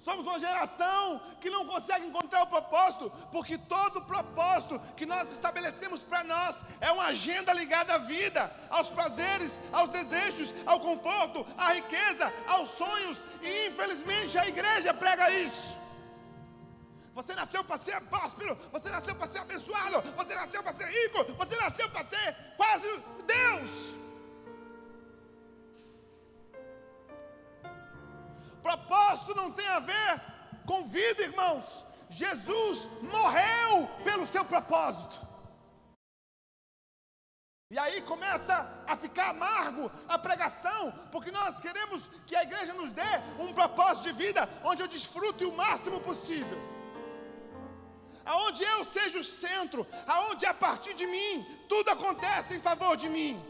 [0.00, 6.02] Somos uma geração que não consegue encontrar o propósito, porque todo propósito que nós estabelecemos
[6.02, 11.74] para nós é uma agenda ligada à vida, aos prazeres, aos desejos, ao conforto, à
[11.74, 15.78] riqueza, aos sonhos, e infelizmente a igreja prega isso.
[17.14, 21.24] Você nasceu para ser próspero, você nasceu para ser abençoado, você nasceu para ser rico,
[21.34, 22.88] você nasceu para ser quase
[23.26, 23.99] Deus.
[28.62, 30.20] Propósito não tem a ver
[30.66, 31.84] com vida, irmãos.
[32.08, 35.30] Jesus morreu pelo seu propósito.
[37.72, 42.92] E aí começa a ficar amargo a pregação, porque nós queremos que a igreja nos
[42.92, 46.58] dê um propósito de vida onde eu desfrute o máximo possível.
[48.24, 53.08] Aonde eu seja o centro, aonde a partir de mim tudo acontece em favor de
[53.08, 53.40] mim.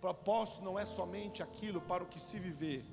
[0.00, 2.84] Propósito não é somente aquilo para o que se viver,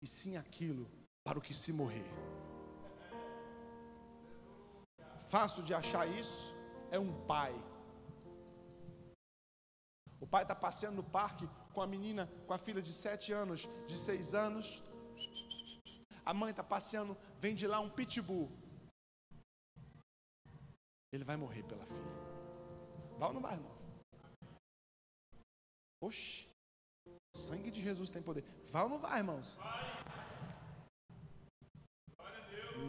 [0.00, 0.90] e sim aquilo
[1.24, 2.10] para o que se morrer.
[5.28, 6.54] Fácil de achar isso
[6.90, 7.54] é um pai.
[10.20, 13.68] O pai está passeando no parque com a menina, com a filha de sete anos,
[13.86, 14.82] de seis anos.
[16.24, 18.50] A mãe está passeando, vem de lá um pitbull.
[21.12, 22.12] Ele vai morrer pela filha.
[23.18, 23.81] Vai ou não vai, irmão?
[26.02, 26.48] Oxe,
[27.06, 28.44] o sangue de Jesus tem poder.
[28.72, 29.56] Vai ou não vai, irmãos?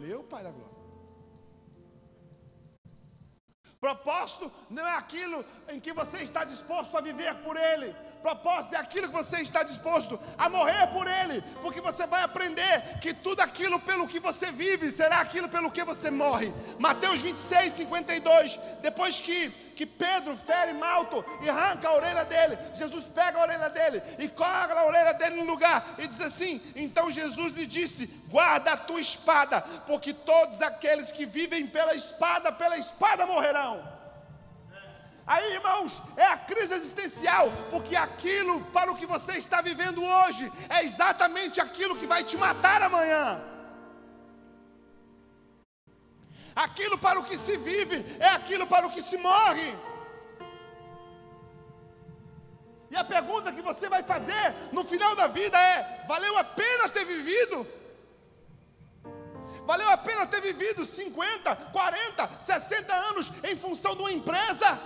[0.00, 0.74] Meu Pai da Glória.
[3.80, 7.94] Propósito não é aquilo em que você está disposto a viver por Ele.
[8.24, 12.98] Propósito é aquilo que você está disposto a morrer por Ele, porque você vai aprender
[12.98, 16.50] que tudo aquilo pelo que você vive será aquilo pelo que você morre.
[16.78, 18.58] Mateus 26, 52.
[18.80, 23.68] Depois que, que Pedro fere Malto e arranca a orelha dele, Jesus pega a orelha
[23.68, 28.06] dele e coloca a orelha dele no lugar e diz assim: Então Jesus lhe disse:
[28.30, 34.02] Guarda a tua espada, porque todos aqueles que vivem pela espada, pela espada morrerão.
[35.26, 40.52] Aí, irmãos, é a crise existencial, porque aquilo para o que você está vivendo hoje
[40.68, 43.40] é exatamente aquilo que vai te matar amanhã.
[46.54, 49.74] Aquilo para o que se vive é aquilo para o que se morre.
[52.90, 56.88] E a pergunta que você vai fazer no final da vida é: valeu a pena
[56.88, 57.66] ter vivido?
[59.66, 64.78] Valeu a pena ter vivido 50, 40, 60 anos em função de uma empresa?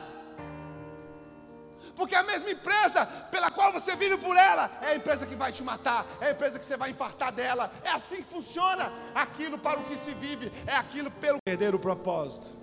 [1.98, 5.50] Porque a mesma empresa pela qual você vive por ela é a empresa que vai
[5.52, 7.72] te matar, é a empresa que você vai infartar dela.
[7.82, 8.92] É assim que funciona.
[9.12, 12.56] Aquilo para o que se vive é aquilo pelo perder o propósito.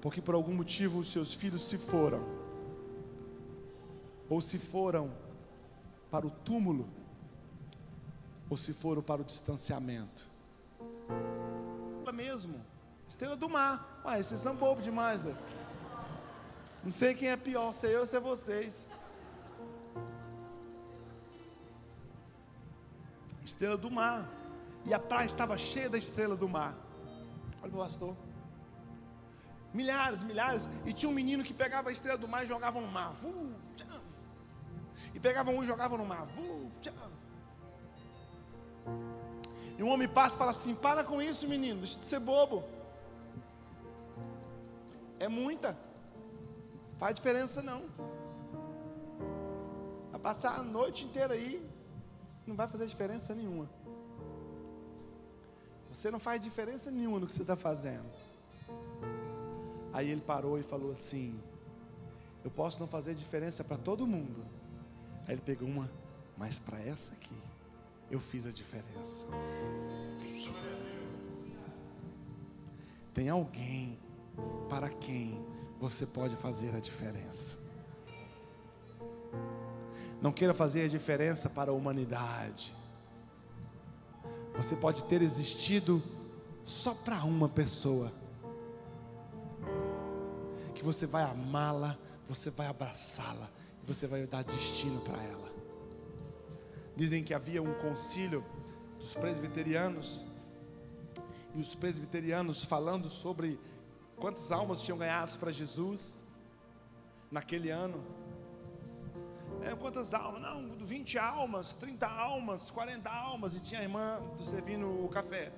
[0.00, 2.24] Porque por algum motivo os seus filhos se foram,
[4.30, 5.12] ou se foram
[6.10, 6.88] para o túmulo,
[8.48, 10.26] ou se foram para o distanciamento.
[12.12, 12.60] Mesmo,
[13.08, 14.00] estrela do mar.
[14.04, 15.24] Ah, esses são bobos demais.
[15.24, 15.34] Né?
[16.82, 18.86] Não sei quem é pior, se eu ou se é vocês.
[23.44, 24.28] Estrela do mar.
[24.86, 26.74] E a praia estava cheia da estrela do mar.
[27.62, 28.16] Olha o pastor.
[29.74, 30.68] Milhares, milhares.
[30.86, 33.14] E tinha um menino que pegava a estrela do mar e jogava no mar.
[33.22, 33.54] Uh,
[35.14, 36.26] e pegava um e jogava no mar.
[36.38, 36.70] Uh,
[39.76, 42.64] e um homem passa e fala assim: Para com isso, menino, deixa de ser bobo.
[45.18, 45.76] É muita.
[47.00, 47.84] Faz diferença não.
[50.10, 51.66] Vai passar a noite inteira aí,
[52.46, 53.66] não vai fazer diferença nenhuma.
[55.90, 58.04] Você não faz diferença nenhuma no que você está fazendo.
[59.94, 61.40] Aí ele parou e falou assim:
[62.44, 64.44] Eu posso não fazer diferença para todo mundo.
[65.26, 65.90] Aí ele pegou uma,
[66.36, 67.36] mas para essa aqui,
[68.10, 69.26] eu fiz a diferença.
[73.14, 73.98] Tem alguém
[74.68, 75.42] para quem
[75.80, 77.58] você pode fazer a diferença.
[80.20, 82.72] Não queira fazer a diferença para a humanidade.
[84.54, 86.02] Você pode ter existido
[86.64, 88.12] só para uma pessoa.
[90.74, 91.96] Que você vai amá-la,
[92.28, 93.48] você vai abraçá-la,
[93.86, 95.50] você vai dar destino para ela.
[96.94, 98.44] Dizem que havia um concílio
[98.98, 100.26] dos presbiterianos
[101.54, 103.58] e os presbiterianos falando sobre
[104.20, 106.22] quantas almas tinham ganhados para Jesus
[107.30, 108.04] naquele ano.
[109.62, 110.42] É, quantas almas?
[110.42, 115.52] Não, 20 almas, 30 almas, 40 almas, e tinha a irmã servindo o café.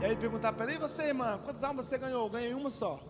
[0.00, 2.28] E aí perguntar para ele, e você, irmã, quantas almas você ganhou?
[2.28, 3.00] Ganhei uma só.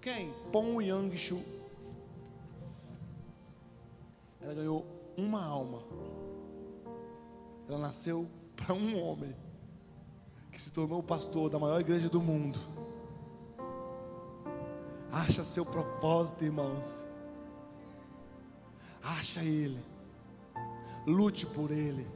[0.00, 0.32] Quem?
[0.50, 1.42] Pong Yang Shu.
[4.40, 4.86] Ela ganhou
[5.18, 5.82] uma alma.
[7.68, 8.26] Ela nasceu
[8.56, 9.36] para um homem
[10.50, 12.58] que se tornou o pastor da maior igreja do mundo.
[15.12, 17.04] Acha seu propósito, irmãos.
[19.02, 19.80] Acha ele.
[21.06, 22.06] Lute por ele.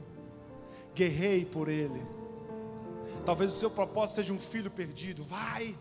[0.93, 2.01] Guerreie por ele.
[3.25, 5.23] Talvez o seu propósito seja um filho perdido.
[5.23, 5.77] Vai.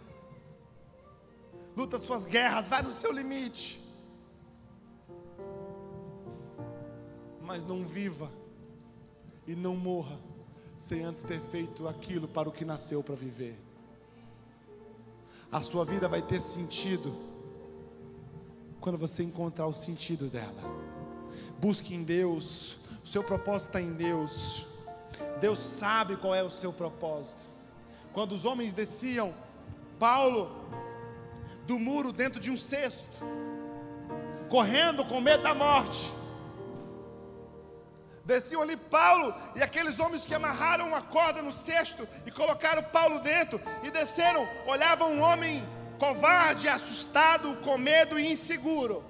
[1.77, 3.81] Luta suas guerras, vai no seu limite.
[7.43, 8.31] Mas não viva
[9.47, 10.19] e não morra
[10.85, 13.59] sem antes ter feito aquilo para o que nasceu para viver.
[15.51, 17.16] A sua vida vai ter sentido
[18.82, 20.62] quando você encontrar o sentido dela.
[21.59, 24.66] Busque em Deus, o seu propósito está em Deus.
[25.41, 27.41] Deus sabe qual é o seu propósito.
[28.12, 29.32] Quando os homens desciam,
[29.99, 30.51] Paulo,
[31.66, 33.24] do muro dentro de um cesto,
[34.51, 36.12] correndo com medo da morte.
[38.25, 43.20] Desciam ali Paulo e aqueles homens que amarraram uma corda no cesto e colocaram Paulo
[43.20, 45.62] dentro e desceram, olhavam um homem
[45.99, 49.05] covarde, assustado, com medo e inseguro.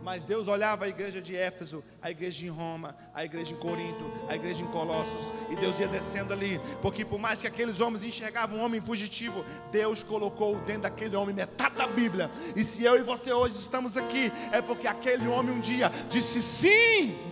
[0.00, 4.10] Mas Deus olhava a igreja de Éfeso, a igreja em Roma, a igreja em Corinto,
[4.28, 8.02] a igreja em Colossos, e Deus ia descendo ali, porque por mais que aqueles homens
[8.02, 12.30] enxergavam um homem fugitivo, Deus colocou dentro daquele homem metade da Bíblia.
[12.56, 16.40] E se eu e você hoje estamos aqui, é porque aquele homem um dia disse
[16.40, 17.29] sim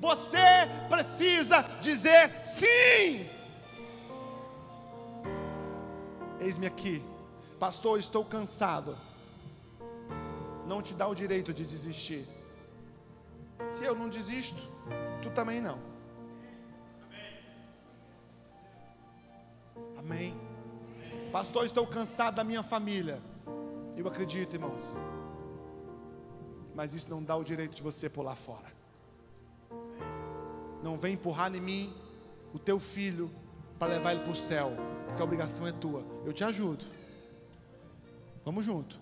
[0.00, 0.38] você
[0.88, 3.28] precisa dizer sim.
[6.40, 7.02] Eis-me aqui,
[7.58, 8.96] pastor, estou cansado.
[10.66, 12.26] Não te dá o direito de desistir.
[13.68, 14.60] Se eu não desisto,
[15.20, 15.78] tu também não.
[19.96, 20.38] Amém.
[21.32, 23.20] Pastor, estou cansado da minha família.
[23.96, 24.82] Eu acredito, irmãos.
[26.72, 28.77] Mas isso não dá o direito de você pular fora
[30.82, 31.94] não vem empurrar em mim
[32.52, 33.30] o teu filho
[33.78, 34.72] para levar ele para o céu,
[35.06, 36.04] porque a obrigação é tua.
[36.24, 36.84] Eu te ajudo.
[38.44, 38.98] Vamos junto.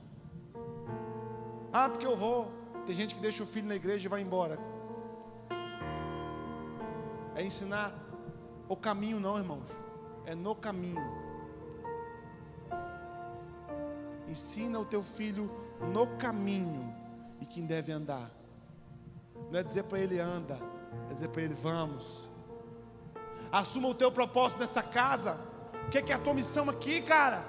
[1.73, 2.51] Ah, porque eu vou.
[2.87, 4.59] Tem gente que deixa o filho na igreja e vai embora.
[7.35, 7.95] É ensinar
[8.69, 9.71] o caminho, não, irmãos.
[10.25, 11.03] É no caminho.
[14.29, 15.51] Ensina o teu filho
[15.93, 16.95] no caminho
[17.41, 18.31] e quem deve andar.
[19.51, 20.59] Não é dizer para ele anda,
[21.11, 22.29] é dizer para ele: vamos.
[23.51, 25.39] Assuma o teu propósito nessa casa.
[25.87, 27.45] O que é, é a tua missão aqui, cara?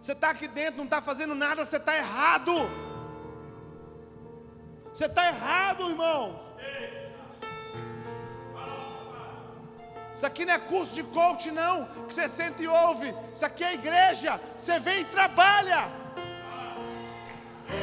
[0.00, 2.52] Você está aqui dentro, não está fazendo nada, você está errado.
[4.92, 6.40] Você está errado, irmão.
[10.14, 13.14] Isso aqui não é curso de coach, não, que você sente e ouve.
[13.34, 14.40] Isso aqui é igreja.
[14.56, 16.05] Você vem e trabalha.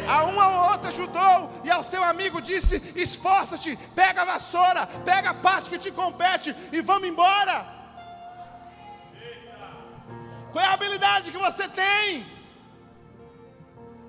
[0.07, 5.31] A uma ou outra ajudou, e ao seu amigo disse: esforça-te, pega a vassoura, pega
[5.31, 7.65] a parte que te compete e vamos embora.
[10.51, 12.25] Qual é a habilidade que você tem?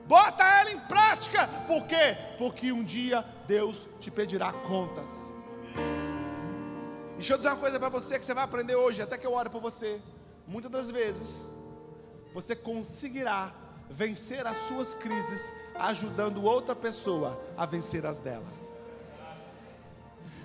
[0.07, 1.49] Bota ela em prática.
[1.66, 2.16] Por quê?
[2.37, 5.11] Porque um dia Deus te pedirá contas.
[7.16, 9.33] Deixa eu dizer uma coisa para você que você vai aprender hoje, até que eu
[9.33, 10.01] oro por você.
[10.47, 11.49] Muitas das vezes,
[12.35, 13.55] você conseguirá
[13.89, 18.47] vencer as suas crises ajudando outra pessoa a vencer as dela.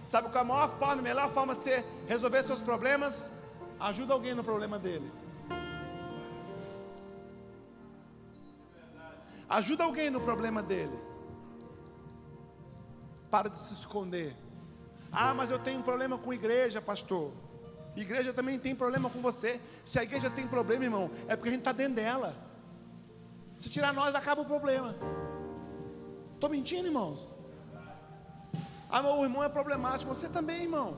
[0.06, 3.30] Sabe qual é a maior forma, a melhor forma de você resolver seus problemas?
[3.80, 5.12] Ajuda alguém no problema dele.
[9.48, 11.00] Ajuda alguém no problema dele.
[13.30, 14.36] Para de se esconder.
[15.12, 17.32] Ah, mas eu tenho um problema com igreja, pastor.
[17.96, 19.60] Igreja também tem problema com você.
[19.84, 22.36] Se a igreja tem problema, irmão, é porque a gente está dentro dela.
[23.60, 24.95] Se tirar nós, acaba o problema.
[26.34, 27.28] Estou mentindo, irmãos?
[28.89, 30.14] Ah, meu irmão é problemático.
[30.16, 30.97] Você também, irmão.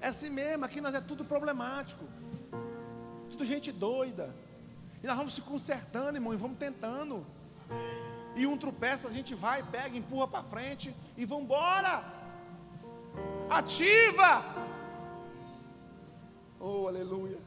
[0.00, 0.64] É assim mesmo.
[0.64, 2.04] Aqui nós é tudo problemático.
[3.30, 4.34] Tudo gente doida.
[5.02, 7.26] E nós vamos se consertando, irmão, e vamos tentando.
[8.34, 12.02] E um tropeça, a gente vai, pega, empurra para frente e vamos embora.
[13.50, 14.42] Ativa!
[16.58, 17.38] Oh, aleluia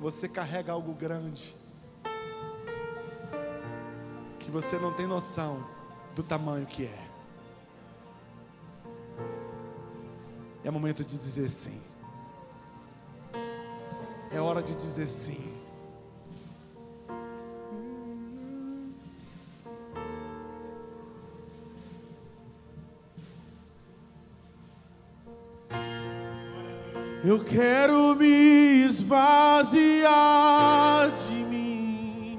[0.00, 1.56] você carrega algo grande,
[4.38, 5.66] que você não tem noção
[6.14, 7.08] do tamanho que é.
[10.64, 11.80] É momento de dizer sim.
[14.30, 15.53] É hora de dizer sim.
[27.26, 29.72] Eu quero me esvaziar
[31.26, 32.38] de mim.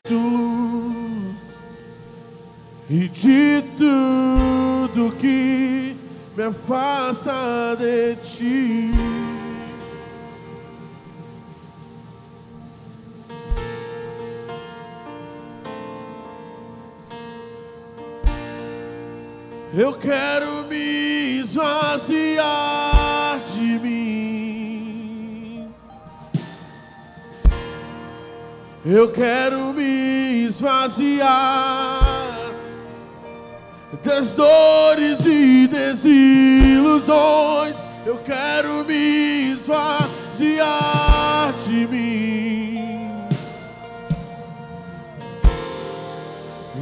[2.90, 5.96] e de tudo que
[6.36, 8.92] me afasta de ti.
[19.74, 22.97] Eu quero me esvaziar
[28.90, 32.40] Eu quero me esvaziar
[34.02, 37.76] das dores e desilusões.
[38.06, 43.10] Eu quero me esvaziar de mim.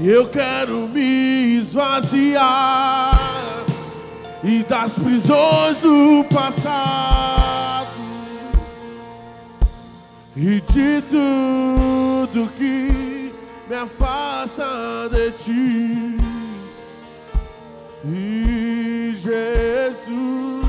[0.03, 3.19] Eu quero me esvaziar
[4.43, 7.64] e das prisões do passado
[10.35, 13.33] e de tudo que
[13.69, 16.17] me afasta de ti.
[18.03, 20.65] E Jesus,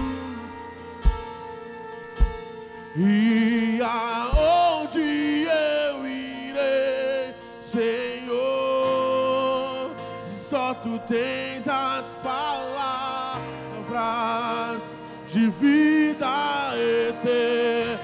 [2.96, 8.30] e aonde eu irei, Senhor,
[10.48, 12.96] só tu tens as palavras
[15.28, 16.72] de vida
[17.10, 17.95] eterna.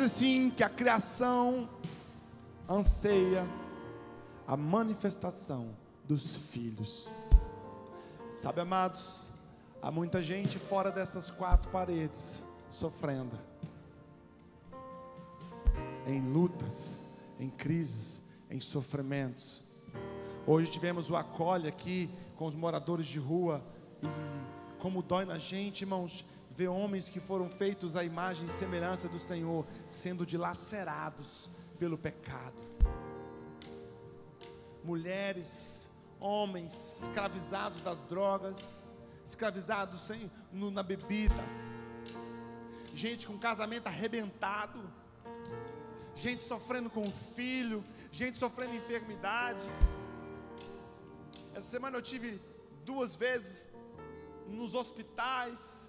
[0.00, 1.68] Diz assim: que a criação
[2.68, 3.46] anseia
[4.46, 7.08] a manifestação dos filhos.
[8.30, 9.28] Sabe, amados,
[9.82, 13.38] há muita gente fora dessas quatro paredes sofrendo,
[16.06, 16.98] em lutas,
[17.38, 19.62] em crises, em sofrimentos.
[20.46, 23.62] Hoje tivemos o acolhe aqui com os moradores de rua
[24.02, 26.24] e como dói na gente, irmãos,
[26.60, 31.48] ver homens que foram feitos à imagem e semelhança do Senhor sendo dilacerados
[31.78, 32.60] pelo pecado.
[34.84, 38.82] Mulheres, homens escravizados das drogas,
[39.24, 41.42] escravizados sem, no- na bebida,
[42.94, 44.82] gente com casamento arrebentado,
[46.14, 47.82] gente sofrendo com o filho,
[48.12, 49.64] gente sofrendo enfermidade.
[51.54, 52.38] Essa semana eu tive
[52.84, 53.70] duas vezes
[54.46, 55.79] nos hospitais,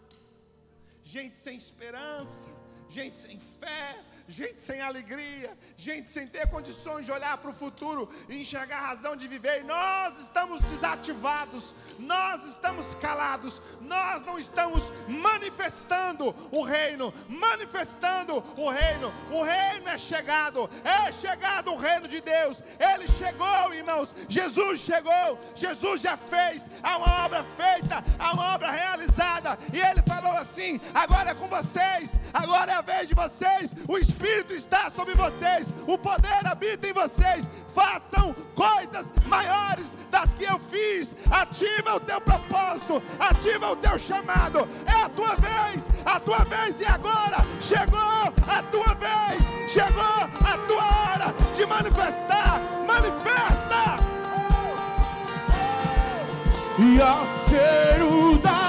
[1.11, 2.47] gente sem esperança,
[2.89, 3.99] gente sem fé,
[4.31, 8.87] gente sem alegria, gente sem ter condições de olhar para o futuro e enxergar a
[8.87, 9.59] razão de viver.
[9.59, 18.69] E nós estamos desativados, nós estamos calados, nós não estamos manifestando o reino, manifestando o
[18.69, 19.13] reino.
[19.29, 22.63] O reino é chegado, é chegado o reino de Deus.
[22.79, 24.15] Ele chegou, irmãos.
[24.29, 29.59] Jesus chegou, Jesus já fez, há uma obra feita, há uma obra realizada.
[29.73, 33.75] E ele falou assim: agora é com vocês, agora é a vez de vocês.
[33.87, 37.49] O Espírito está sobre vocês, o poder habita em vocês.
[37.73, 41.15] Façam coisas maiores das que eu fiz.
[41.29, 44.67] Ativa o teu propósito, ativa o teu chamado.
[44.85, 50.57] É a tua vez, a tua vez e agora chegou a tua vez, chegou a
[50.67, 52.61] tua hora de manifestar.
[52.85, 54.11] Manifesta!
[56.81, 58.60] e ao cheiro das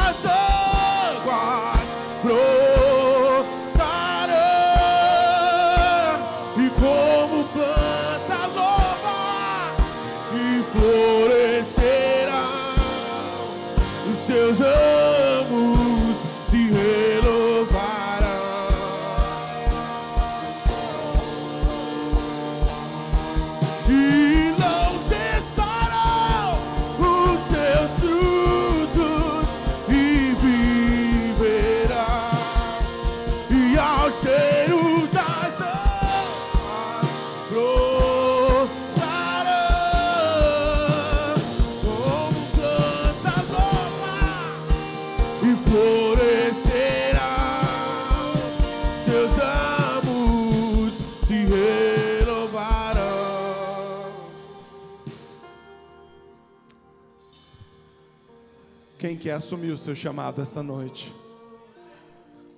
[59.32, 61.10] quer assumir o seu chamado essa noite?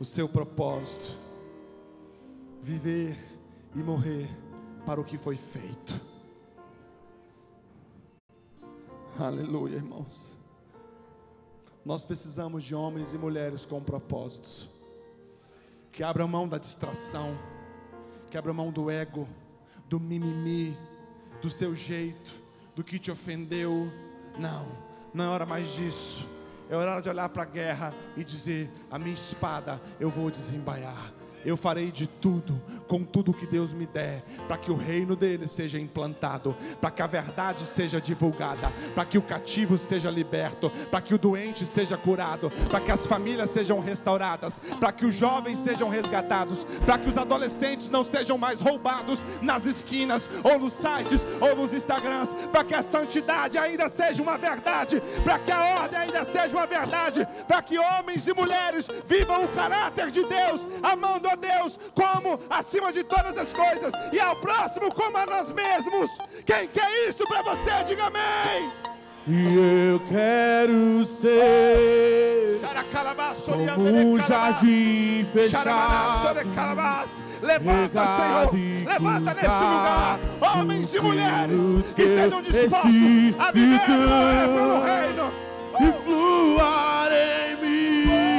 [0.01, 1.17] O seu propósito?
[2.61, 3.17] Viver
[3.77, 4.29] e morrer
[4.85, 5.95] para o que foi feito.
[9.17, 10.37] Aleluia, irmãos.
[11.85, 14.69] Nós precisamos de homens e mulheres com propósitos,
[15.93, 17.39] que abram mão da distração,
[18.33, 19.29] que abram mão do ego,
[19.89, 20.77] do mimimi,
[21.41, 22.35] do seu jeito,
[22.75, 23.89] do que te ofendeu.
[24.37, 24.67] Não,
[25.15, 26.34] não é hora mais disso.
[26.69, 31.14] É hora de olhar para a guerra e dizer: a minha espada eu vou desembaiar.
[31.45, 35.47] Eu farei de tudo, com tudo que Deus me der, para que o reino dele
[35.47, 41.01] seja implantado, para que a verdade seja divulgada, para que o cativo seja liberto, para
[41.01, 45.59] que o doente seja curado, para que as famílias sejam restauradas, para que os jovens
[45.59, 51.27] sejam resgatados, para que os adolescentes não sejam mais roubados nas esquinas, ou nos sites,
[51.41, 55.99] ou nos Instagrams, para que a santidade ainda seja uma verdade, para que a ordem
[55.99, 61.29] ainda seja uma verdade, para que homens e mulheres vivam o caráter de Deus, amando
[61.29, 66.11] a Deus como acima de todas as coisas e ao próximo como a nós mesmos.
[66.45, 68.73] Quem quer isso para você, diga amém.
[69.27, 72.61] E eu quero ser
[73.75, 76.39] como um jardim fechado,
[77.41, 81.61] Levanta, Senhor, levanta nesse lugar, homens e mulheres
[81.97, 82.93] que estejam dispostos
[83.39, 85.33] a viver pelo reino.
[85.81, 88.34] e fluar em mim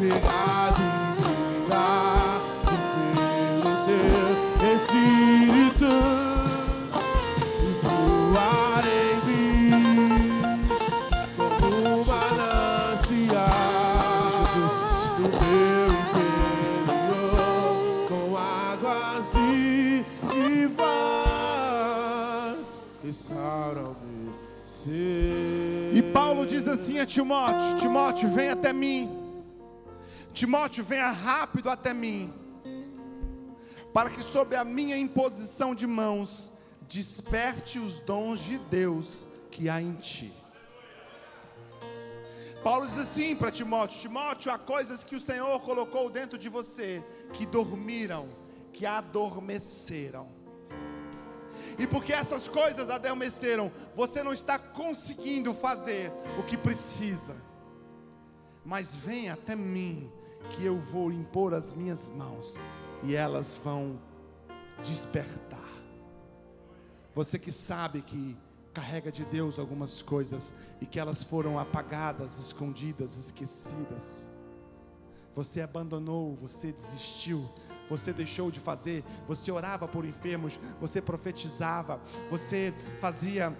[0.00, 0.14] Jesus.
[0.14, 0.88] Chegado e
[1.22, 4.16] cuidado pelo teu
[4.74, 5.92] Espírito
[7.60, 10.48] e voar em mim
[11.36, 12.04] como um
[13.04, 13.58] Jesus.
[15.18, 17.38] no meu interior
[18.08, 19.28] com águas
[20.76, 22.68] vais
[23.04, 24.32] restaura o meu
[24.66, 25.92] ser.
[25.94, 29.29] E Paulo diz assim a Timóteo: Timóteo, vem até mim.
[30.40, 32.32] Timóteo, venha rápido até mim,
[33.92, 36.50] para que sob a minha imposição de mãos
[36.88, 40.32] desperte os dons de Deus que há em ti.
[42.64, 47.04] Paulo diz assim para Timóteo: Timóteo, há coisas que o Senhor colocou dentro de você
[47.34, 48.26] que dormiram,
[48.72, 50.26] que adormeceram.
[51.78, 57.36] E porque essas coisas adormeceram, você não está conseguindo fazer o que precisa.
[58.64, 60.10] Mas vem até mim
[60.50, 62.56] que eu vou impor as minhas mãos
[63.02, 63.98] e elas vão
[64.82, 65.58] despertar.
[67.14, 68.36] Você que sabe que
[68.72, 74.28] carrega de Deus algumas coisas e que elas foram apagadas, escondidas, esquecidas.
[75.34, 77.48] Você abandonou, você desistiu,
[77.88, 82.00] você deixou de fazer, você orava por enfermos, você profetizava,
[82.30, 83.56] você fazia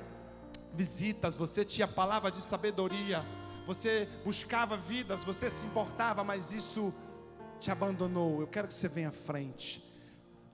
[0.75, 3.25] visitas, você tinha palavra de sabedoria,
[3.67, 6.93] você buscava vidas, você se importava, mas isso
[7.61, 8.41] te abandonou.
[8.41, 9.85] Eu quero que você venha à frente.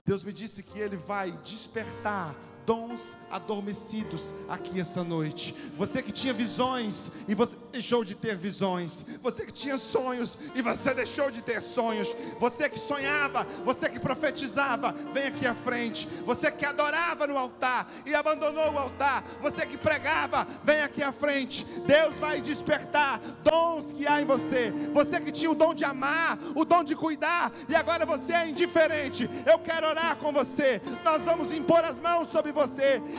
[0.05, 2.35] Deus me disse que Ele vai despertar
[2.67, 5.55] dons adormecidos aqui essa noite.
[5.77, 9.05] Você que tinha visões e você deixou de ter visões.
[9.23, 12.13] Você que tinha sonhos e você deixou de ter sonhos.
[12.37, 16.09] Você que sonhava, você que profetizava, vem aqui à frente.
[16.25, 19.23] Você que adorava no altar e abandonou o altar.
[19.41, 21.63] Você que pregava, vem aqui à frente.
[21.85, 24.73] Deus vai despertar dons que há em você.
[24.93, 28.49] Você que tinha o dom de amar, o dom de cuidar e agora você é
[28.49, 29.29] indiferente.
[29.45, 30.81] Eu quero orar com você.
[31.05, 32.56] Nós vamos impor as mãos sobre você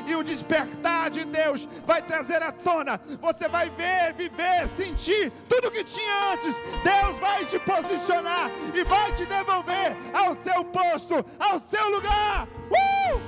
[0.06, 3.00] e o despertar de Deus vai trazer à tona.
[3.20, 6.56] Você vai ver, viver, sentir tudo que tinha antes.
[6.82, 12.46] Deus vai te posicionar e vai te devolver ao seu posto, ao seu lugar.
[12.70, 13.20] Uh!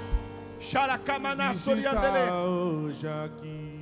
[0.61, 2.31] Xaracamaná soriandele.
[2.31, 3.81] hoje aqui.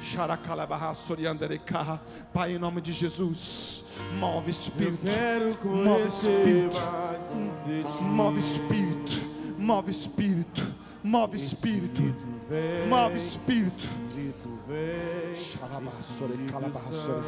[0.00, 2.00] Xaracalabarra soriandereca.
[2.32, 3.84] Pai, em nome de Jesus,
[4.18, 5.06] move espírito.
[5.64, 6.78] Move espírito.
[8.02, 9.12] Move espírito,
[9.58, 10.74] move espírito,
[11.04, 12.00] move espírito,
[12.88, 13.76] move espírito.
[13.76, 15.36] Espírito vem.
[15.36, 17.24] Xalabassore, calabassore.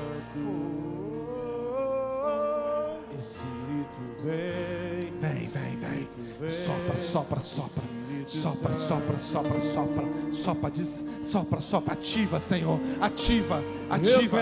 [3.19, 5.13] Espírito vem.
[5.21, 6.51] Vem, vem, vem.
[6.51, 7.83] Sopra, sopra, sopra.
[8.27, 10.33] Sopra, sopra, sopra, sopra.
[10.33, 11.93] Sopra, diz, sopra, sopra.
[11.93, 12.81] Ativa, Senhor.
[13.01, 14.39] Ativa, ativa,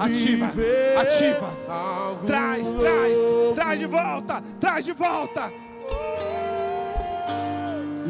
[0.00, 0.46] ativa,
[0.98, 1.52] ativa.
[2.26, 3.18] Traz, traz,
[3.54, 5.67] traz de volta, traz de volta.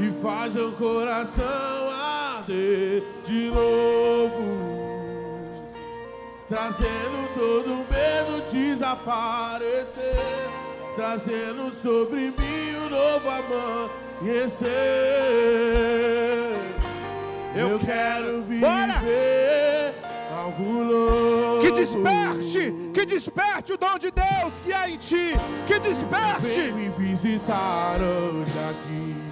[0.00, 4.68] E faz o coração arder de novo,
[6.48, 10.16] trazendo todo medo desaparecer,
[10.94, 13.28] trazendo sobre mim um novo
[14.22, 14.68] amanhecer.
[17.56, 19.00] Eu Eu quero Bora!
[19.00, 19.94] viver
[20.32, 21.60] algo novo.
[21.60, 25.32] Que desperte, que desperte o dom de Deus que há em ti.
[25.66, 26.72] Que Vem desperte.
[26.72, 29.27] me visitar hoje aqui.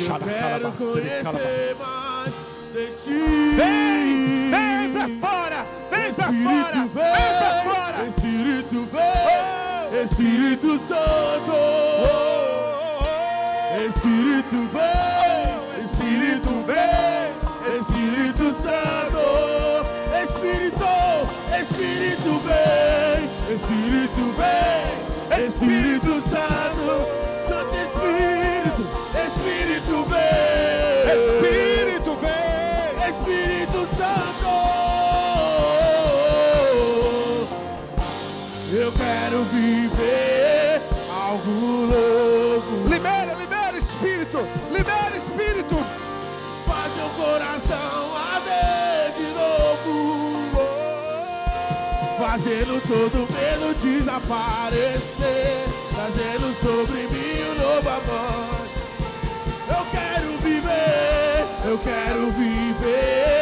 [0.00, 2.32] Eu quero conhecer mais
[2.72, 3.56] de ti.
[3.56, 8.06] Vem, vem pra fora, vem pra fora, vem pra fora.
[8.06, 11.97] Espírito vem, Espírito Santo.
[52.80, 55.64] Todo medo desaparecer,
[55.94, 58.68] trazendo sobre mim um novo amor.
[59.68, 63.37] Eu quero viver, eu quero viver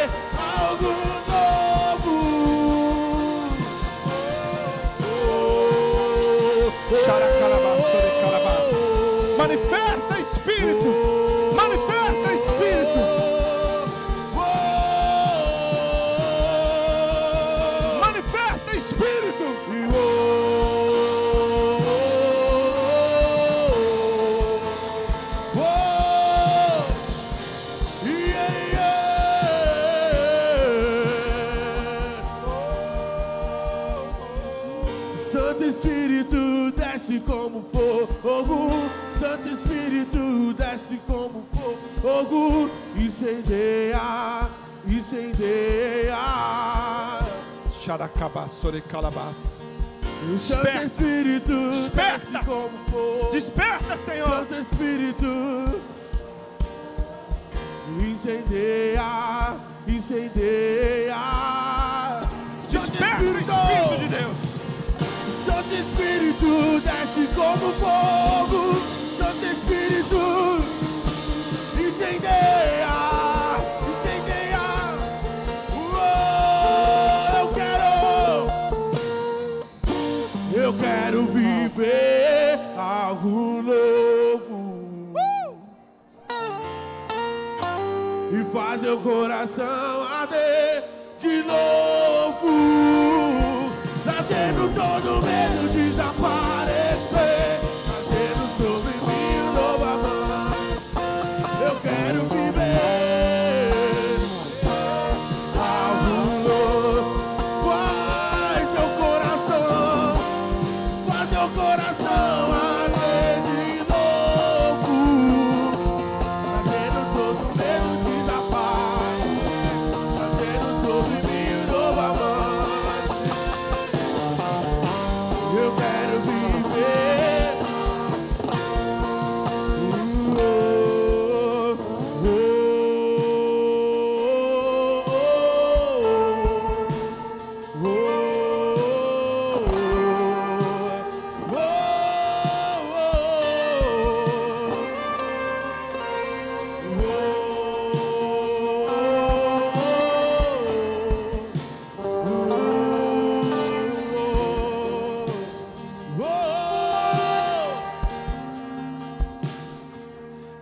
[48.67, 49.63] Xaracabassore calabás.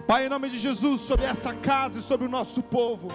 [0.08, 3.10] Pai, em nome de Jesus, sobre essa casa e sobre o nosso povo.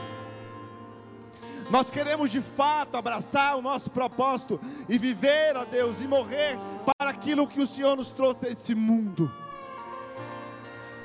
[1.70, 6.58] Nós queremos de fato abraçar o nosso propósito e viver, ó Deus, e morrer
[6.98, 9.32] para aquilo que o Senhor nos trouxe a esse mundo.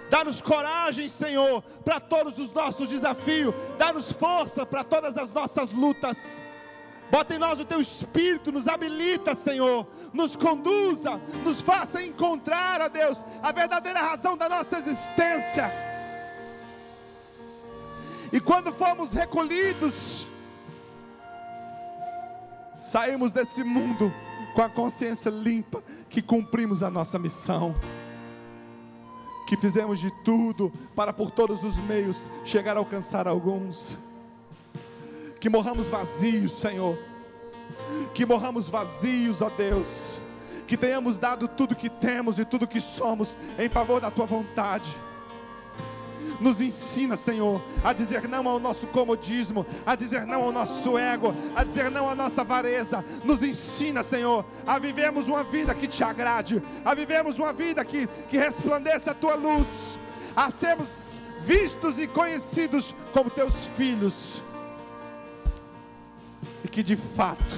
[0.10, 3.53] Dá-nos coragem, Senhor, para todos os nossos desafios.
[3.78, 6.18] Dá-nos força para todas as nossas lutas.
[7.11, 9.88] Bota em nós o teu espírito, nos habilita, Senhor.
[10.14, 15.72] Nos conduza, nos faça encontrar, ó Deus, a verdadeira razão da nossa existência.
[18.32, 20.26] E quando formos recolhidos,
[22.82, 24.14] saímos desse mundo
[24.53, 27.76] com a consciência limpa que cumprimos a nossa missão
[29.45, 33.98] que fizemos de tudo para por todos os meios chegar a alcançar alguns.
[35.45, 36.97] Que morramos vazios, Senhor.
[38.15, 40.19] Que morramos vazios, ó Deus.
[40.65, 44.91] Que tenhamos dado tudo que temos e tudo que somos em favor da tua vontade.
[46.41, 51.35] Nos ensina, Senhor, a dizer não ao nosso comodismo, a dizer não ao nosso ego,
[51.55, 53.05] a dizer não à nossa avareza.
[53.23, 58.07] Nos ensina, Senhor, a vivermos uma vida que te agrade, a vivermos uma vida que,
[58.31, 59.99] que resplandeça a tua luz,
[60.35, 64.41] a sermos vistos e conhecidos como teus filhos.
[66.76, 67.56] Que de fato,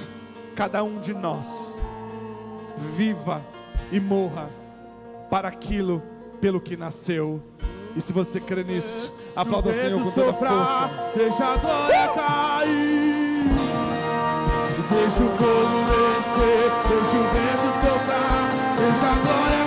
[0.54, 1.82] cada um de nós
[2.96, 3.44] viva
[3.90, 4.48] e morra
[5.28, 6.00] para aquilo
[6.40, 7.42] pelo que nasceu.
[7.96, 10.90] E se você crê nisso, aplauda o Senhor com toda a força.
[11.16, 13.42] Deixa a glória cair.
[14.88, 16.70] Deixa o fogo descer.
[16.88, 18.76] Deixa o vento soprar.
[18.78, 19.57] Deixa a glória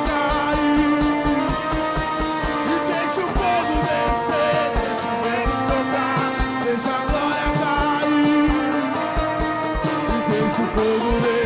[10.73, 11.40] fogo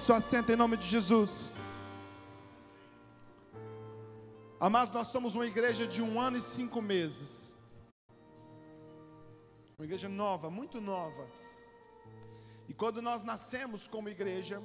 [0.00, 1.50] Tome seu assento em nome de Jesus.
[4.58, 7.52] Amados, nós somos uma igreja de um ano e cinco meses.
[9.76, 11.28] Uma igreja nova, muito nova.
[12.66, 14.62] E quando nós nascemos como igreja,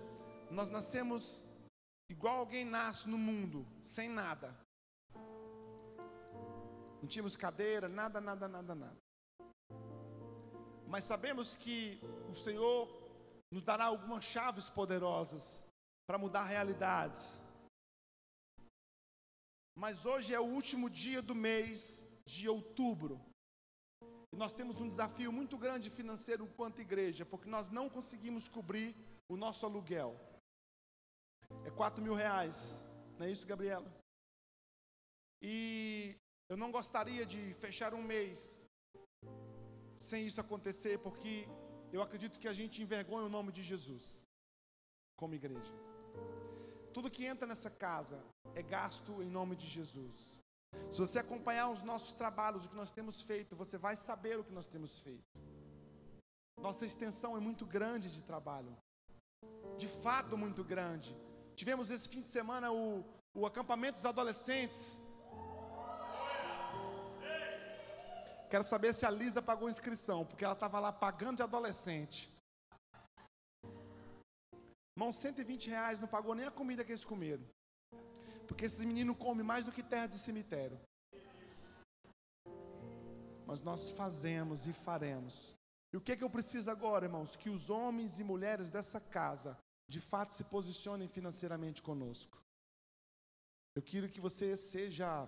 [0.50, 1.46] nós nascemos
[2.10, 4.58] igual alguém nasce no mundo, sem nada.
[7.02, 8.98] Não tínhamos cadeira, nada, nada, nada, nada.
[10.88, 12.00] Mas sabemos que
[12.30, 13.05] o Senhor
[13.52, 15.66] nos dará algumas chaves poderosas
[16.08, 17.40] para mudar realidades.
[19.78, 23.22] Mas hoje é o último dia do mês de outubro.
[24.32, 28.96] E nós temos um desafio muito grande financeiro enquanto igreja, porque nós não conseguimos cobrir
[29.30, 30.20] o nosso aluguel.
[31.66, 32.86] É 4 mil reais,
[33.18, 33.92] não é isso, Gabriela?
[35.42, 36.16] E
[36.50, 38.66] eu não gostaria de fechar um mês
[40.00, 41.48] sem isso acontecer, porque
[41.96, 44.04] eu acredito que a gente envergonha o nome de Jesus
[45.16, 45.74] como igreja.
[46.94, 48.22] Tudo que entra nessa casa
[48.54, 50.14] é gasto em nome de Jesus.
[50.92, 54.44] Se você acompanhar os nossos trabalhos, o que nós temos feito, você vai saber o
[54.44, 55.40] que nós temos feito.
[56.62, 58.76] Nossa extensão é muito grande de trabalho.
[59.78, 61.16] De fato, muito grande.
[61.56, 65.00] Tivemos esse fim de semana o, o acampamento dos adolescentes.
[68.50, 72.30] Quero saber se a Lisa pagou inscrição, porque ela estava lá pagando de adolescente.
[74.96, 77.44] Irmão, 120 reais não pagou nem a comida que eles comeram.
[78.48, 80.80] Porque esses meninos comem mais do que terra de cemitério.
[83.46, 85.56] Mas nós fazemos e faremos.
[85.92, 87.36] E o que, é que eu preciso agora, irmãos?
[87.36, 89.58] Que os homens e mulheres dessa casa,
[89.88, 92.42] de fato, se posicionem financeiramente conosco.
[93.76, 95.28] Eu quero que você seja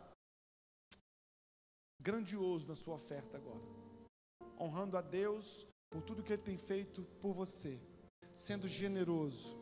[1.99, 3.63] grandioso na sua oferta agora,
[4.59, 7.79] honrando a Deus por tudo que Ele tem feito por você
[8.33, 9.57] sendo generoso.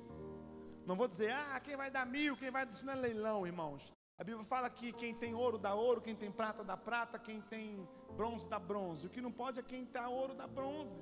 [0.85, 2.65] Não vou dizer, ah, quem vai dar mil, quem vai.
[2.65, 3.91] Isso não é leilão, irmãos.
[4.17, 7.41] A Bíblia fala que quem tem ouro dá ouro, quem tem prata dá prata, quem
[7.41, 9.07] tem bronze dá bronze.
[9.07, 11.01] O que não pode é quem dá ouro dá bronze.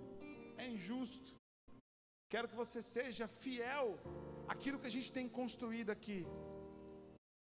[0.57, 1.35] É injusto.
[2.29, 3.99] Quero que você seja fiel
[4.47, 6.25] àquilo que a gente tem construído aqui.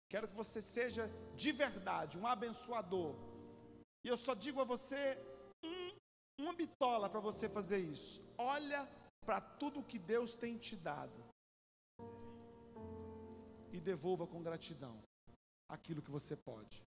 [0.08, 3.14] Quero que você seja de verdade um abençoador.
[4.04, 5.18] E eu só digo a você
[5.64, 8.22] um, uma bitola para você fazer isso.
[8.38, 8.88] Olha
[9.24, 11.22] para tudo que Deus tem te dado
[13.72, 15.02] e devolva com gratidão
[15.68, 16.82] aquilo que você pode.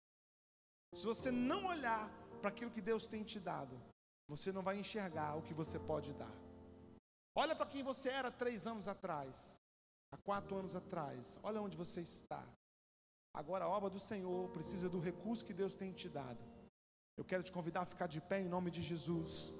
[0.96, 2.10] Se você não olhar
[2.40, 3.80] para aquilo que Deus tem te dado,
[4.28, 6.36] você não vai enxergar o que você pode dar.
[7.36, 9.58] Olha para quem você era três anos atrás,
[10.12, 11.40] há quatro anos atrás.
[11.42, 12.44] Olha onde você está.
[13.34, 16.44] Agora a obra do Senhor precisa do recurso que Deus tem te dado.
[17.16, 19.54] Eu quero te convidar a ficar de pé em nome de Jesus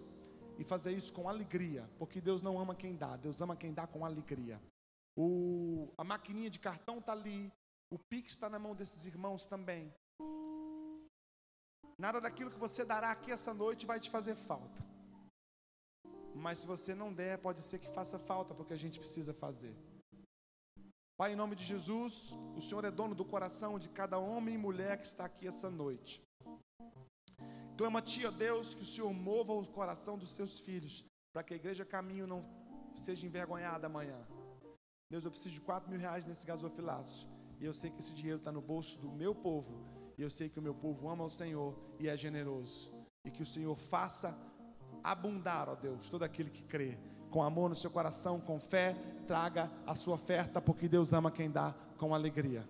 [0.58, 3.86] e fazer isso com alegria, porque Deus não ama quem dá, Deus ama quem dá
[3.86, 4.62] com alegria.
[5.16, 7.52] O, a maquininha de cartão está ali,
[7.92, 9.94] o Pix está na mão desses irmãos também.
[11.98, 14.84] Nada daquilo que você dará aqui essa noite vai te fazer falta.
[16.36, 19.76] Mas se você não der, pode ser que faça falta, porque a gente precisa fazer.
[21.16, 24.58] Pai, em nome de Jesus, o Senhor é dono do coração de cada homem e
[24.58, 26.20] mulher que está aqui essa noite.
[27.84, 31.04] Clama a Ti, ó Deus, que o Senhor mova o coração dos seus filhos,
[31.34, 32.46] para que a igreja caminho não
[32.96, 34.26] seja envergonhada amanhã.
[35.10, 37.28] Deus, eu preciso de 4 mil reais nesse gasofilaço.
[37.60, 39.84] E eu sei que esse dinheiro está no bolso do meu povo.
[40.18, 42.90] E eu sei que o meu povo ama o Senhor e é generoso.
[43.26, 44.34] E que o Senhor faça
[45.04, 46.98] abundar, ó Deus, todo aquele que crê.
[47.30, 48.96] Com amor no seu coração, com fé,
[49.28, 52.66] traga a sua oferta, porque Deus ama quem dá com alegria.